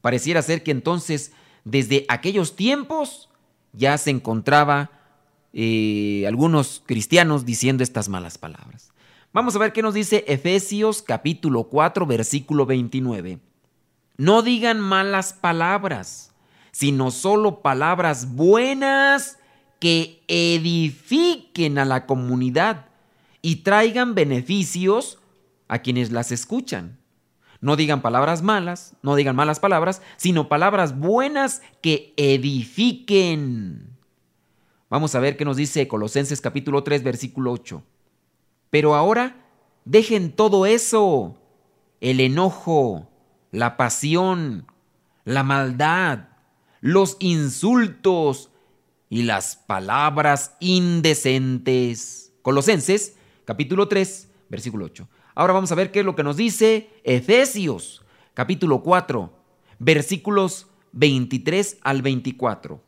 Pareciera 0.00 0.40
ser 0.40 0.62
que 0.62 0.70
entonces, 0.70 1.32
desde 1.64 2.06
aquellos 2.08 2.56
tiempos, 2.56 3.28
ya 3.74 3.98
se 3.98 4.08
encontraba 4.08 4.90
eh, 5.52 6.24
algunos 6.26 6.82
cristianos 6.86 7.44
diciendo 7.44 7.82
estas 7.82 8.08
malas 8.08 8.38
palabras. 8.38 8.94
Vamos 9.34 9.54
a 9.54 9.58
ver 9.58 9.74
qué 9.74 9.82
nos 9.82 9.92
dice 9.92 10.24
Efesios 10.26 11.02
capítulo 11.02 11.64
4 11.64 12.06
versículo 12.06 12.64
29. 12.64 13.40
No 14.16 14.40
digan 14.40 14.80
malas 14.80 15.34
palabras, 15.34 16.32
sino 16.72 17.10
solo 17.10 17.60
palabras 17.60 18.34
buenas 18.34 19.36
que 19.84 20.24
edifiquen 20.28 21.76
a 21.76 21.84
la 21.84 22.06
comunidad 22.06 22.86
y 23.42 23.56
traigan 23.56 24.14
beneficios 24.14 25.18
a 25.68 25.80
quienes 25.80 26.10
las 26.10 26.32
escuchan. 26.32 26.96
No 27.60 27.76
digan 27.76 28.00
palabras 28.00 28.40
malas, 28.42 28.96
no 29.02 29.14
digan 29.14 29.36
malas 29.36 29.60
palabras, 29.60 30.00
sino 30.16 30.48
palabras 30.48 30.98
buenas 30.98 31.60
que 31.82 32.14
edifiquen. 32.16 33.90
Vamos 34.88 35.14
a 35.14 35.20
ver 35.20 35.36
qué 35.36 35.44
nos 35.44 35.58
dice 35.58 35.86
Colosenses 35.86 36.40
capítulo 36.40 36.82
3 36.82 37.02
versículo 37.02 37.52
8. 37.52 37.82
Pero 38.70 38.94
ahora 38.94 39.36
dejen 39.84 40.32
todo 40.32 40.64
eso, 40.64 41.36
el 42.00 42.20
enojo, 42.20 43.10
la 43.50 43.76
pasión, 43.76 44.66
la 45.26 45.42
maldad, 45.42 46.28
los 46.80 47.18
insultos 47.20 48.48
y 49.08 49.22
las 49.22 49.56
palabras 49.56 50.56
indecentes. 50.60 52.32
Colosenses 52.42 53.16
capítulo 53.44 53.88
3 53.88 54.28
versículo 54.48 54.86
8. 54.86 55.08
Ahora 55.34 55.52
vamos 55.52 55.72
a 55.72 55.74
ver 55.74 55.90
qué 55.90 56.00
es 56.00 56.06
lo 56.06 56.14
que 56.14 56.22
nos 56.22 56.36
dice 56.36 56.90
Efesios 57.04 58.02
capítulo 58.34 58.82
4 58.82 59.32
versículos 59.78 60.66
23 60.92 61.78
al 61.82 62.02
24. 62.02 62.82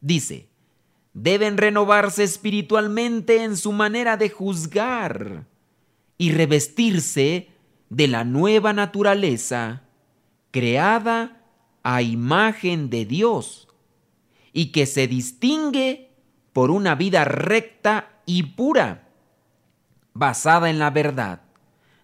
Dice, 0.00 0.48
deben 1.12 1.56
renovarse 1.56 2.22
espiritualmente 2.22 3.42
en 3.42 3.56
su 3.56 3.72
manera 3.72 4.16
de 4.16 4.30
juzgar 4.30 5.46
y 6.18 6.32
revestirse 6.32 7.48
de 7.88 8.08
la 8.08 8.24
nueva 8.24 8.72
naturaleza 8.72 9.82
creada 10.50 11.42
a 11.82 12.02
imagen 12.02 12.90
de 12.90 13.06
Dios 13.06 13.68
y 14.52 14.72
que 14.72 14.86
se 14.86 15.06
distingue 15.06 16.10
por 16.52 16.70
una 16.70 16.94
vida 16.94 17.24
recta 17.24 18.20
y 18.26 18.42
pura, 18.42 19.08
basada 20.12 20.70
en 20.70 20.78
la 20.78 20.90
verdad. 20.90 21.42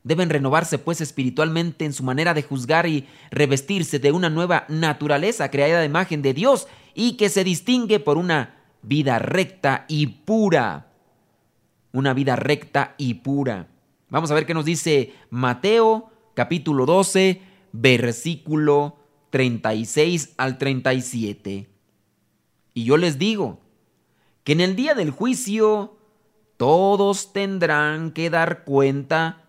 Deben 0.05 0.31
renovarse 0.31 0.79
pues 0.79 1.01
espiritualmente 1.01 1.85
en 1.85 1.93
su 1.93 2.05
manera 2.05 2.33
de 2.33 2.43
juzgar 2.43 2.87
y 2.87 3.09
revestirse 3.31 3.99
de 3.99 4.13
una 4.13 4.31
nueva 4.31 4.65
naturaleza 4.69 5.51
creada 5.51 5.81
a 5.81 5.85
imagen 5.85 6.23
de 6.23 6.33
Dios 6.33 6.69
y 6.95 7.17
que 7.17 7.29
se 7.29 7.43
distingue 7.43 7.99
por 7.99 8.17
una 8.17 8.55
vida 8.83 9.19
recta 9.19 9.85
y 9.89 10.07
pura. 10.07 10.93
Una 11.93 12.15
vida 12.15 12.37
recta 12.37 12.95
y 12.99 13.15
pura. 13.15 13.69
Vamos 14.09 14.31
a 14.31 14.35
ver 14.35 14.47
qué 14.47 14.55
nos 14.55 14.65
dice 14.65 15.13
Mateo 15.31 16.13
capítulo 16.35 16.87
12, 16.87 17.43
versículo 17.73 18.97
36 19.31 20.35
al 20.37 20.59
37. 20.59 21.76
Y 22.77 22.85
yo 22.85 22.99
les 22.99 23.19
digo 23.19 23.59
que 24.45 24.53
en 24.53 24.61
el 24.61 24.77
día 24.77 24.95
del 24.95 25.11
juicio 25.11 25.97
todos 26.59 27.33
tendrán 27.33 28.11
que 28.11 28.29
dar 28.29 28.65
cuenta 28.65 29.47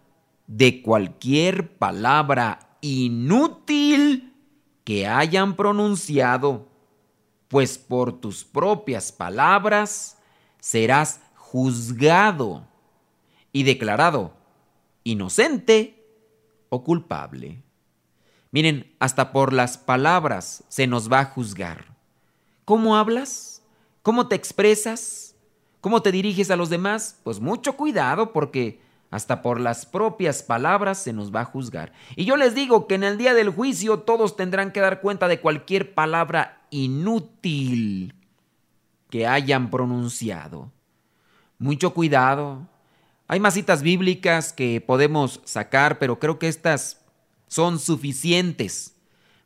de 0.47 0.81
cualquier 0.81 1.77
palabra 1.77 2.77
inútil 2.79 4.33
que 4.85 5.07
hayan 5.07 5.57
pronunciado, 5.57 6.69
pues 7.49 7.77
por 7.77 8.21
tus 8.21 8.45
propias 8.45 9.11
palabras 9.11 10.17
serás 10.61 11.19
juzgado 11.35 12.65
y 13.51 13.63
declarado 13.63 14.37
inocente 15.03 16.01
o 16.69 16.85
culpable. 16.85 17.61
Miren, 18.51 18.95
hasta 18.99 19.33
por 19.33 19.51
las 19.51 19.77
palabras 19.77 20.63
se 20.69 20.87
nos 20.87 21.11
va 21.11 21.19
a 21.19 21.25
juzgar. 21.25 21.96
¿Cómo 22.67 22.97
hablas? 22.97 23.63
¿Cómo 24.01 24.27
te 24.27 24.35
expresas? 24.35 25.37
¿Cómo 25.79 26.01
te 26.01 26.11
diriges 26.11 26.51
a 26.51 26.57
los 26.57 26.69
demás? 26.69 27.17
Pues 27.23 27.39
mucho 27.39 27.77
cuidado 27.77 28.33
porque 28.33 28.81
hasta 29.09 29.41
por 29.41 29.61
las 29.61 29.85
propias 29.85 30.43
palabras 30.43 31.01
se 31.01 31.13
nos 31.13 31.33
va 31.33 31.39
a 31.39 31.45
juzgar. 31.45 31.93
Y 32.17 32.25
yo 32.25 32.35
les 32.35 32.55
digo 32.55 32.85
que 32.85 32.95
en 32.95 33.05
el 33.05 33.17
día 33.17 33.33
del 33.33 33.51
juicio 33.51 33.99
todos 33.99 34.35
tendrán 34.35 34.73
que 34.73 34.81
dar 34.81 34.99
cuenta 34.99 35.29
de 35.29 35.39
cualquier 35.39 35.93
palabra 35.93 36.61
inútil 36.69 38.13
que 39.09 39.25
hayan 39.25 39.69
pronunciado. 39.69 40.69
Mucho 41.59 41.93
cuidado. 41.93 42.67
Hay 43.29 43.39
más 43.39 43.53
citas 43.53 43.81
bíblicas 43.81 44.51
que 44.51 44.81
podemos 44.81 45.39
sacar, 45.45 45.99
pero 45.99 46.19
creo 46.19 46.37
que 46.37 46.49
estas 46.49 46.99
son 47.47 47.79
suficientes 47.79 48.93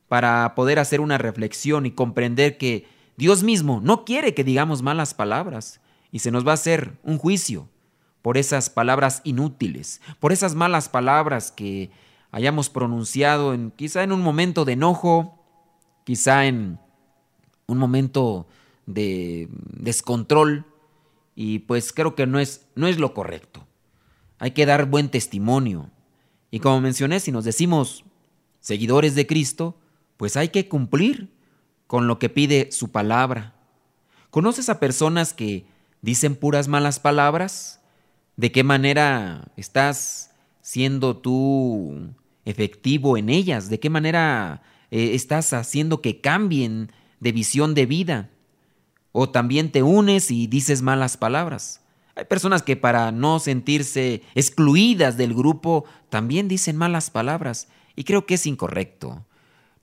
para 0.08 0.56
poder 0.56 0.80
hacer 0.80 1.02
una 1.02 1.20
reflexión 1.20 1.86
y 1.86 1.92
comprender 1.92 2.58
que 2.58 3.00
Dios 3.22 3.44
mismo 3.44 3.82
no 3.84 4.04
quiere 4.04 4.34
que 4.34 4.44
digamos 4.44 4.82
malas 4.82 5.14
palabras 5.14 5.80
y 6.12 6.20
se 6.20 6.32
nos 6.32 6.44
va 6.44 6.52
a 6.52 6.56
hacer 6.56 6.98
un 7.04 7.20
juicio 7.20 7.70
por 8.24 8.36
esas 8.36 8.72
palabras 8.72 9.22
inútiles, 9.24 10.02
por 10.20 10.32
esas 10.32 10.56
malas 10.56 10.90
palabras 10.90 11.52
que 11.52 11.92
hayamos 12.32 12.72
pronunciado 12.72 13.54
en 13.54 13.70
quizá 13.70 14.02
en 14.02 14.12
un 14.12 14.24
momento 14.24 14.66
de 14.66 14.74
enojo, 14.74 15.40
quizá 16.04 16.48
en 16.48 16.80
un 17.68 17.78
momento 17.78 18.48
de 18.88 19.50
descontrol 19.52 20.66
y 21.36 21.60
pues 21.60 21.94
creo 21.94 22.16
que 22.16 22.26
no 22.26 22.40
es 22.40 22.66
no 22.74 22.88
es 22.88 22.98
lo 22.98 23.14
correcto. 23.14 23.68
Hay 24.40 24.50
que 24.50 24.66
dar 24.66 24.88
buen 24.88 25.10
testimonio. 25.10 25.92
Y 26.50 26.60
como 26.60 26.82
mencioné, 26.82 27.20
si 27.20 27.32
nos 27.32 27.46
decimos 27.46 28.04
seguidores 28.62 29.14
de 29.14 29.28
Cristo, 29.28 29.78
pues 30.18 30.38
hay 30.38 30.50
que 30.50 30.68
cumplir 30.68 31.30
con 31.92 32.08
lo 32.08 32.20
que 32.20 32.30
pide 32.30 32.72
su 32.72 32.90
palabra. 32.90 33.54
¿Conoces 34.30 34.70
a 34.70 34.80
personas 34.80 35.34
que 35.34 35.66
dicen 36.02 36.38
puras 36.38 36.70
malas 36.70 37.02
palabras? 37.02 37.82
de 38.42 38.52
qué 38.52 38.64
manera 38.64 39.52
estás 39.56 40.32
siendo 40.62 41.18
tú 41.18 42.10
efectivo 42.44 43.16
en 43.18 43.30
ellas, 43.30 43.70
de 43.70 43.80
qué 43.80 43.92
manera 43.92 44.64
eh, 44.90 45.12
estás 45.14 45.54
haciendo 45.54 46.02
que 46.02 46.22
cambien 46.22 46.92
de 47.20 47.32
visión 47.32 47.76
de 47.76 47.86
vida. 47.86 48.30
O 49.12 49.30
también 49.30 49.72
te 49.72 49.84
unes 49.84 50.32
y 50.32 50.48
dices 50.48 50.82
malas 50.82 51.18
palabras. 51.18 51.82
Hay 52.16 52.26
personas 52.26 52.64
que 52.64 52.76
para 52.76 53.12
no 53.12 53.40
sentirse 53.40 54.24
excluidas 54.34 55.18
del 55.18 55.36
grupo 55.36 55.86
también 56.10 56.48
dicen 56.48 56.78
malas 56.78 57.12
palabras 57.12 57.68
y 57.96 58.06
creo 58.06 58.26
que 58.26 58.34
es 58.36 58.48
incorrecto. 58.48 59.24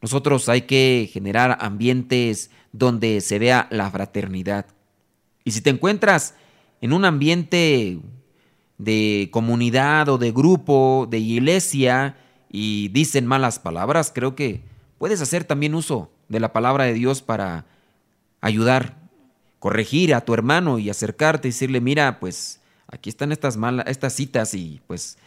Nosotros 0.00 0.48
hay 0.48 0.62
que 0.62 1.10
generar 1.12 1.58
ambientes 1.60 2.50
donde 2.72 3.20
se 3.20 3.38
vea 3.38 3.66
la 3.70 3.90
fraternidad. 3.90 4.66
Y 5.44 5.52
si 5.52 5.60
te 5.60 5.70
encuentras 5.70 6.34
en 6.80 6.92
un 6.92 7.04
ambiente 7.04 7.98
de 8.78 9.28
comunidad 9.32 10.08
o 10.08 10.18
de 10.18 10.30
grupo, 10.30 11.06
de 11.10 11.18
iglesia, 11.18 12.16
y 12.50 12.88
dicen 12.88 13.26
malas 13.26 13.58
palabras, 13.58 14.12
creo 14.14 14.34
que 14.34 14.62
puedes 14.98 15.20
hacer 15.20 15.44
también 15.44 15.74
uso 15.74 16.10
de 16.28 16.40
la 16.40 16.52
palabra 16.52 16.84
de 16.84 16.94
Dios 16.94 17.22
para 17.22 17.66
ayudar, 18.40 18.96
corregir 19.58 20.14
a 20.14 20.22
tu 20.22 20.34
hermano 20.34 20.78
y 20.78 20.90
acercarte 20.90 21.48
y 21.48 21.50
decirle, 21.50 21.80
mira, 21.80 22.20
pues 22.20 22.60
aquí 22.86 23.10
están 23.10 23.32
estas 23.32 23.56
malas, 23.56 23.86
estas 23.88 24.14
citas 24.14 24.54
y 24.54 24.80
pues 24.86 25.18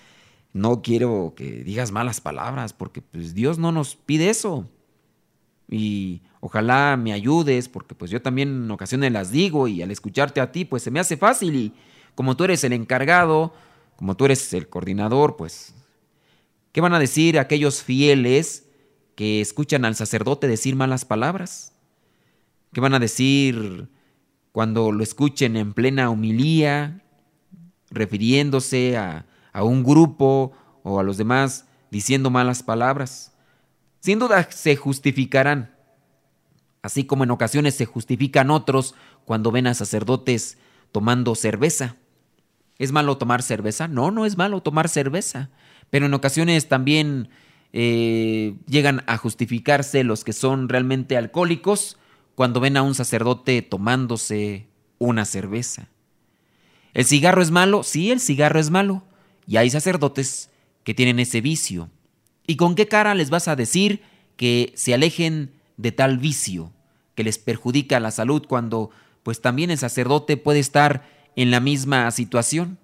no 0.53 0.81
quiero 0.81 1.33
que 1.35 1.63
digas 1.63 1.91
malas 1.91 2.21
palabras 2.21 2.73
porque 2.73 3.01
pues 3.01 3.33
Dios 3.33 3.57
no 3.57 3.71
nos 3.71 3.95
pide 3.95 4.29
eso. 4.29 4.69
Y 5.69 6.21
ojalá 6.41 6.97
me 6.97 7.13
ayudes 7.13 7.69
porque 7.69 7.95
pues 7.95 8.11
yo 8.11 8.21
también 8.21 8.49
en 8.49 8.71
ocasiones 8.71 9.11
las 9.11 9.31
digo 9.31 9.67
y 9.67 9.81
al 9.81 9.91
escucharte 9.91 10.41
a 10.41 10.51
ti 10.51 10.65
pues 10.65 10.83
se 10.83 10.91
me 10.91 10.99
hace 10.99 11.15
fácil 11.15 11.55
y 11.55 11.73
como 12.15 12.35
tú 12.35 12.43
eres 12.43 12.63
el 12.63 12.73
encargado, 12.73 13.53
como 13.95 14.15
tú 14.17 14.25
eres 14.25 14.53
el 14.53 14.67
coordinador, 14.67 15.37
pues, 15.37 15.73
¿qué 16.71 16.81
van 16.81 16.93
a 16.93 16.99
decir 16.99 17.39
aquellos 17.39 17.83
fieles 17.83 18.67
que 19.15 19.41
escuchan 19.41 19.85
al 19.85 19.95
sacerdote 19.95 20.47
decir 20.47 20.75
malas 20.75 21.05
palabras? 21.05 21.73
¿Qué 22.73 22.81
van 22.81 22.93
a 22.93 22.99
decir 22.99 23.87
cuando 24.51 24.91
lo 24.91 25.03
escuchen 25.03 25.55
en 25.55 25.73
plena 25.73 26.09
humilía, 26.09 27.01
refiriéndose 27.89 28.97
a, 28.97 29.25
a 29.53 29.63
un 29.63 29.83
grupo 29.83 30.53
o 30.83 30.99
a 30.99 31.03
los 31.03 31.17
demás 31.17 31.65
diciendo 31.89 32.29
malas 32.29 32.63
palabras? 32.63 33.33
Sin 33.99 34.19
duda 34.19 34.47
se 34.51 34.75
justificarán, 34.75 35.75
así 36.81 37.03
como 37.03 37.23
en 37.23 37.31
ocasiones 37.31 37.75
se 37.75 37.85
justifican 37.85 38.49
otros 38.49 38.95
cuando 39.25 39.51
ven 39.51 39.67
a 39.67 39.73
sacerdotes 39.73 40.57
tomando 40.91 41.35
cerveza. 41.35 41.97
¿Es 42.79 42.91
malo 42.91 43.17
tomar 43.17 43.43
cerveza? 43.43 43.87
No, 43.87 44.09
no 44.09 44.25
es 44.25 44.37
malo 44.37 44.61
tomar 44.61 44.89
cerveza. 44.89 45.49
Pero 45.91 46.07
en 46.07 46.13
ocasiones 46.15 46.67
también 46.67 47.29
eh, 47.73 48.55
llegan 48.65 49.03
a 49.05 49.17
justificarse 49.17 50.03
los 50.03 50.23
que 50.23 50.33
son 50.33 50.67
realmente 50.67 51.15
alcohólicos 51.15 51.97
cuando 52.33 52.59
ven 52.59 52.77
a 52.77 52.81
un 52.81 52.95
sacerdote 52.95 53.61
tomándose 53.61 54.67
una 54.97 55.25
cerveza. 55.25 55.89
¿El 56.93 57.05
cigarro 57.05 57.41
es 57.41 57.51
malo? 57.51 57.83
Sí, 57.83 58.11
el 58.11 58.19
cigarro 58.19 58.59
es 58.59 58.71
malo. 58.71 59.03
Y 59.47 59.57
hay 59.57 59.69
sacerdotes 59.69 60.49
que 60.83 60.93
tienen 60.93 61.19
ese 61.19 61.41
vicio. 61.41 61.89
¿Y 62.47 62.55
con 62.55 62.75
qué 62.75 62.87
cara 62.87 63.15
les 63.15 63.29
vas 63.29 63.47
a 63.47 63.55
decir 63.55 64.01
que 64.35 64.73
se 64.75 64.93
alejen 64.93 65.53
de 65.77 65.91
tal 65.91 66.17
vicio 66.17 66.71
que 67.15 67.23
les 67.23 67.37
perjudica 67.37 67.99
la 67.99 68.11
salud 68.11 68.45
cuando 68.47 68.91
pues 69.23 69.41
también 69.41 69.71
el 69.71 69.77
sacerdote 69.77 70.37
puede 70.37 70.59
estar 70.59 71.03
en 71.35 71.51
la 71.51 71.59
misma 71.59 72.09
situación. 72.11 72.77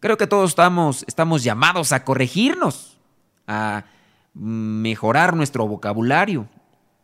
Creo 0.00 0.16
que 0.16 0.26
todos 0.26 0.50
estamos, 0.50 1.04
estamos 1.08 1.42
llamados 1.42 1.92
a 1.92 2.04
corregirnos, 2.04 2.98
a 3.46 3.84
mejorar 4.34 5.34
nuestro 5.34 5.66
vocabulario. 5.66 6.48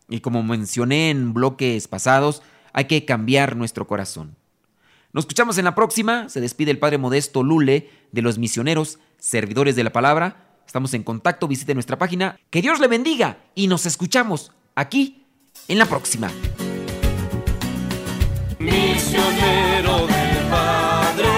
Y 0.07 0.19
como 0.19 0.43
mencioné 0.43 1.09
en 1.09 1.33
bloques 1.33 1.87
pasados, 1.87 2.41
hay 2.73 2.85
que 2.85 3.05
cambiar 3.05 3.55
nuestro 3.55 3.87
corazón. 3.87 4.35
Nos 5.15 5.21
escuchamos 5.21 5.57
en 5.57 5.63
la 5.63 5.75
próxima. 5.75 6.27
Se 6.27 6.41
despide 6.41 6.71
el 6.71 6.77
Padre 6.77 6.97
Modesto 6.97 7.41
Lule 7.41 7.89
de 8.11 8.21
los 8.21 8.37
misioneros, 8.37 8.99
servidores 9.17 9.77
de 9.77 9.85
la 9.85 9.93
palabra. 9.93 10.59
Estamos 10.67 10.93
en 10.93 11.03
contacto, 11.03 11.47
visite 11.47 11.73
nuestra 11.73 11.97
página. 11.97 12.37
Que 12.49 12.61
Dios 12.61 12.81
le 12.81 12.89
bendiga 12.89 13.37
y 13.55 13.67
nos 13.67 13.85
escuchamos 13.85 14.51
aquí 14.75 15.23
en 15.69 15.79
la 15.79 15.85
próxima. 15.85 16.29
Misionero 18.59 20.05
del 20.05 20.49
Padre, 20.51 21.29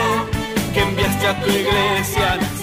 que 0.74 0.82
enviaste 0.82 1.28
a 1.28 1.44
tu 1.44 1.48
iglesia 1.48 2.57